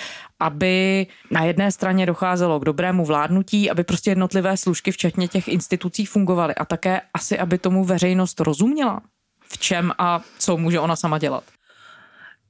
aby 0.42 1.06
na 1.30 1.44
jedné 1.44 1.72
straně 1.72 2.06
docházelo 2.06 2.60
k 2.60 2.64
dobrému 2.64 3.04
vládnutí, 3.04 3.70
aby 3.70 3.84
prostě 3.84 4.10
jednotlivé 4.10 4.56
služky, 4.56 4.90
včetně 4.90 5.28
těch 5.28 5.48
institucí, 5.48 6.06
fungovaly 6.06 6.54
a 6.54 6.64
také 6.64 7.00
asi, 7.14 7.38
aby 7.38 7.58
tomu 7.58 7.84
veřejnost 7.84 8.40
rozuměla, 8.40 9.00
v 9.48 9.58
čem 9.58 9.92
a 9.98 10.20
co 10.38 10.56
může 10.56 10.80
ona 10.80 10.96
sama 10.96 11.18
dělat. 11.18 11.44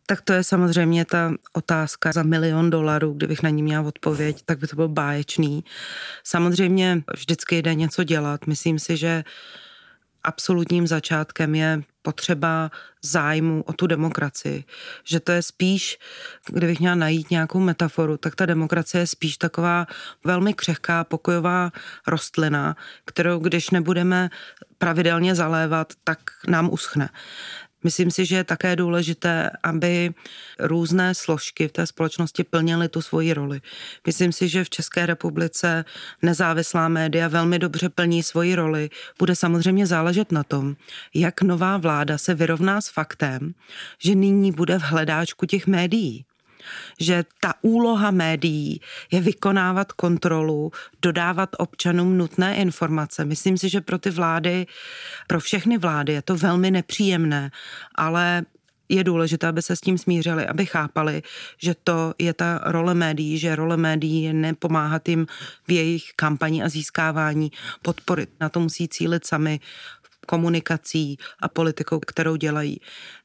Tak 0.06 0.20
to 0.20 0.32
je 0.32 0.44
samozřejmě 0.44 1.04
ta 1.04 1.32
otázka 1.52 2.12
za 2.12 2.22
milion 2.22 2.70
dolarů, 2.70 3.12
kdybych 3.12 3.42
na 3.42 3.50
ní 3.50 3.62
měla 3.62 3.86
odpověď, 3.86 4.42
tak 4.44 4.58
by 4.58 4.66
to 4.66 4.76
bylo 4.76 4.88
báječný. 4.88 5.64
Samozřejmě 6.24 7.02
vždycky 7.16 7.62
jde 7.62 7.74
něco 7.74 8.04
dělat. 8.04 8.46
Myslím 8.46 8.78
si, 8.78 8.96
že 8.96 9.24
absolutním 10.24 10.86
začátkem 10.86 11.54
je 11.54 11.82
potřeba 12.02 12.70
zájmu 13.02 13.62
o 13.62 13.72
tu 13.72 13.86
demokracii. 13.86 14.64
Že 15.04 15.20
to 15.20 15.32
je 15.32 15.42
spíš, 15.42 15.98
kdybych 16.46 16.80
měla 16.80 16.94
najít 16.94 17.30
nějakou 17.30 17.60
metaforu, 17.60 18.16
tak 18.16 18.36
ta 18.36 18.46
demokracie 18.46 19.02
je 19.02 19.06
spíš 19.06 19.36
taková 19.36 19.86
velmi 20.24 20.54
křehká 20.54 21.04
pokojová 21.04 21.70
rostlina, 22.06 22.76
kterou 23.04 23.38
když 23.38 23.70
nebudeme 23.70 24.30
pravidelně 24.78 25.34
zalévat, 25.34 25.92
tak 26.04 26.18
nám 26.48 26.72
uschne. 26.72 27.08
Myslím 27.84 28.10
si, 28.10 28.26
že 28.26 28.36
je 28.36 28.44
také 28.44 28.76
důležité, 28.76 29.50
aby 29.62 30.14
různé 30.58 31.14
složky 31.14 31.68
v 31.68 31.72
té 31.72 31.86
společnosti 31.86 32.44
plnily 32.44 32.88
tu 32.88 33.02
svoji 33.02 33.34
roli. 33.34 33.60
Myslím 34.06 34.32
si, 34.32 34.48
že 34.48 34.64
v 34.64 34.70
České 34.70 35.06
republice 35.06 35.84
nezávislá 36.22 36.88
média 36.88 37.28
velmi 37.28 37.58
dobře 37.58 37.88
plní 37.88 38.22
svoji 38.22 38.54
roli. 38.54 38.90
Bude 39.18 39.36
samozřejmě 39.36 39.86
záležet 39.86 40.32
na 40.32 40.42
tom, 40.44 40.76
jak 41.14 41.42
nová 41.42 41.76
vláda 41.76 42.18
se 42.18 42.34
vyrovná 42.34 42.80
s 42.80 42.88
faktem, 42.88 43.54
že 43.98 44.14
nyní 44.14 44.52
bude 44.52 44.78
v 44.78 44.82
hledáčku 44.82 45.46
těch 45.46 45.66
médií 45.66 46.24
že 47.00 47.24
ta 47.40 47.54
úloha 47.62 48.10
médií 48.10 48.80
je 49.12 49.20
vykonávat 49.20 49.92
kontrolu, 49.92 50.72
dodávat 51.02 51.50
občanům 51.58 52.18
nutné 52.18 52.56
informace. 52.56 53.24
Myslím 53.24 53.58
si, 53.58 53.68
že 53.68 53.80
pro 53.80 53.98
ty 53.98 54.10
vlády, 54.10 54.66
pro 55.26 55.40
všechny 55.40 55.78
vlády 55.78 56.12
je 56.12 56.22
to 56.22 56.36
velmi 56.36 56.70
nepříjemné, 56.70 57.50
ale 57.94 58.44
je 58.88 59.04
důležité, 59.04 59.46
aby 59.46 59.62
se 59.62 59.76
s 59.76 59.80
tím 59.80 59.98
smířili, 59.98 60.46
aby 60.46 60.66
chápali, 60.66 61.22
že 61.58 61.74
to 61.84 62.14
je 62.18 62.34
ta 62.34 62.60
role 62.64 62.94
médií, 62.94 63.38
že 63.38 63.56
role 63.56 63.76
médií 63.76 64.22
je 64.22 64.32
nepomáhat 64.32 65.08
jim 65.08 65.26
v 65.68 65.72
jejich 65.72 66.12
kampani 66.16 66.62
a 66.62 66.68
získávání 66.68 67.50
podpory. 67.82 68.26
Na 68.40 68.48
to 68.48 68.60
musí 68.60 68.88
cílit 68.88 69.26
sami 69.26 69.60
komunikací 70.26 71.16
a 71.40 71.48
politikou, 71.48 72.00
kterou 72.00 72.36
dělají. 72.36 72.80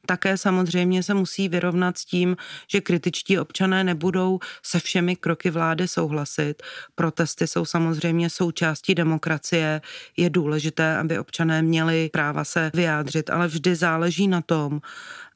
Také 0.06 0.36
samozřejmě 0.36 1.02
se 1.02 1.14
musí 1.14 1.48
vyrovnat 1.48 1.98
s 1.98 2.04
tím, 2.04 2.36
že 2.68 2.80
kritičtí 2.80 3.38
občané 3.38 3.84
nebudou 3.84 4.38
se 4.62 4.80
všemi 4.80 5.16
kroky 5.16 5.50
vlády 5.50 5.88
souhlasit. 5.88 6.62
Protesty 6.94 7.46
jsou 7.46 7.64
samozřejmě 7.64 8.30
součástí 8.30 8.94
demokracie. 8.94 9.80
Je 10.16 10.30
důležité, 10.30 10.96
aby 10.96 11.18
občané 11.18 11.62
měli 11.62 12.10
práva 12.12 12.44
se 12.44 12.70
vyjádřit, 12.74 13.30
ale 13.30 13.48
vždy 13.48 13.74
záleží 13.74 14.28
na 14.28 14.40
tom, 14.40 14.80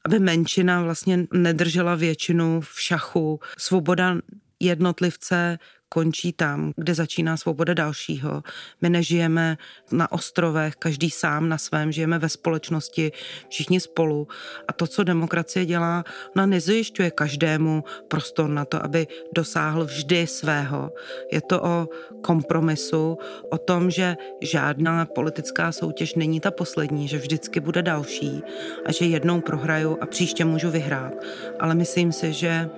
aby 0.05 0.19
menšina 0.19 0.81
vlastně 0.81 1.25
nedržela 1.33 1.95
většinu 1.95 2.61
v 2.61 2.81
šachu. 2.81 3.39
Svoboda 3.57 4.15
jednotlivce 4.59 5.59
končí 5.93 6.33
tam, 6.33 6.73
kde 6.75 6.95
začíná 6.95 7.37
svoboda 7.37 7.73
dalšího. 7.73 8.41
My 8.81 8.89
nežijeme 8.89 9.57
na 9.91 10.11
ostrovech, 10.11 10.75
každý 10.75 11.09
sám 11.09 11.49
na 11.49 11.57
svém, 11.57 11.91
žijeme 11.91 12.19
ve 12.19 12.29
společnosti, 12.29 13.11
všichni 13.49 13.79
spolu. 13.79 14.27
A 14.67 14.73
to, 14.73 14.87
co 14.87 15.03
demokracie 15.03 15.65
dělá, 15.65 16.03
ona 16.35 16.45
nezajišťuje 16.45 17.11
každému 17.11 17.83
prostor 18.07 18.49
na 18.49 18.65
to, 18.65 18.81
aby 18.81 19.07
dosáhl 19.35 19.85
vždy 19.85 20.27
svého. 20.27 20.89
Je 21.31 21.41
to 21.41 21.61
o 21.61 21.87
kompromisu, 22.25 23.17
o 23.51 23.57
tom, 23.57 23.91
že 23.91 24.17
žádná 24.41 25.05
politická 25.05 25.71
soutěž 25.71 26.15
není 26.15 26.39
ta 26.39 26.51
poslední, 26.51 27.07
že 27.07 27.17
vždycky 27.17 27.59
bude 27.59 27.81
další 27.81 28.41
a 28.85 28.91
že 28.91 29.05
jednou 29.05 29.41
prohraju 29.41 29.97
a 30.01 30.05
příště 30.05 30.45
můžu 30.45 30.71
vyhrát. 30.71 31.13
Ale 31.59 31.75
myslím 31.75 32.11
si, 32.11 32.33
že 32.33 32.69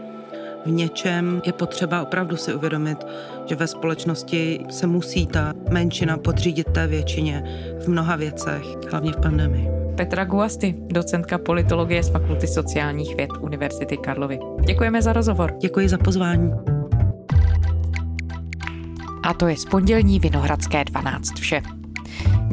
v 0.65 0.71
něčem 0.71 1.41
je 1.45 1.53
potřeba 1.53 2.01
opravdu 2.01 2.37
si 2.37 2.53
uvědomit, 2.53 2.97
že 3.45 3.55
ve 3.55 3.67
společnosti 3.67 4.65
se 4.69 4.87
musí 4.87 5.27
ta 5.27 5.53
menšina 5.69 6.17
podřídit 6.17 6.67
té 6.71 6.87
většině 6.87 7.43
v 7.79 7.87
mnoha 7.87 8.15
věcech, 8.15 8.63
hlavně 8.91 9.11
v 9.11 9.17
pandemii. 9.17 9.69
Petra 9.97 10.25
Guasty, 10.25 10.75
docentka 10.87 11.37
politologie 11.37 12.03
z 12.03 12.09
Fakulty 12.09 12.47
sociálních 12.47 13.15
věd 13.15 13.29
Univerzity 13.41 13.97
Karlovy. 13.97 14.39
Děkujeme 14.67 15.01
za 15.01 15.13
rozhovor. 15.13 15.53
Děkuji 15.61 15.89
za 15.89 15.97
pozvání. 15.97 16.51
A 19.23 19.33
to 19.33 19.47
je 19.47 19.57
z 19.57 19.65
pondělní 19.65 20.19
Vinohradské 20.19 20.83
12 20.83 21.39
vše. 21.39 21.61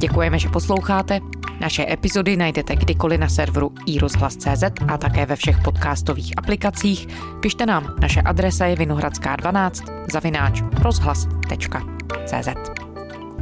Děkujeme, 0.03 0.39
že 0.39 0.49
posloucháte. 0.49 1.21
Naše 1.61 1.87
epizody 1.93 2.37
najdete 2.37 2.77
kdykoliv 2.77 3.21
na 3.21 3.29
serveru 3.29 3.73
iRozhlas.cz 3.87 4.63
a 4.89 4.99
také 4.99 5.27
ve 5.27 5.37
všech 5.37 5.57
podcastových 5.65 6.33
aplikacích. 6.37 7.09
Pište 7.41 7.67
nám, 7.67 7.95
naše 8.01 8.21
adresa 8.21 8.67
je 8.67 8.77
vinohradská12 8.77 10.05
zavináč 10.13 10.63
rozhlas.cz 10.83 12.49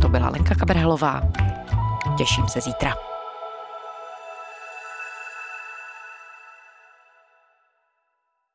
To 0.03 0.09
byla 0.09 0.29
Lenka 0.29 0.55
Kabrhelová. 0.55 1.23
Těším 2.19 2.49
se 2.49 2.61
zítra. 2.61 3.10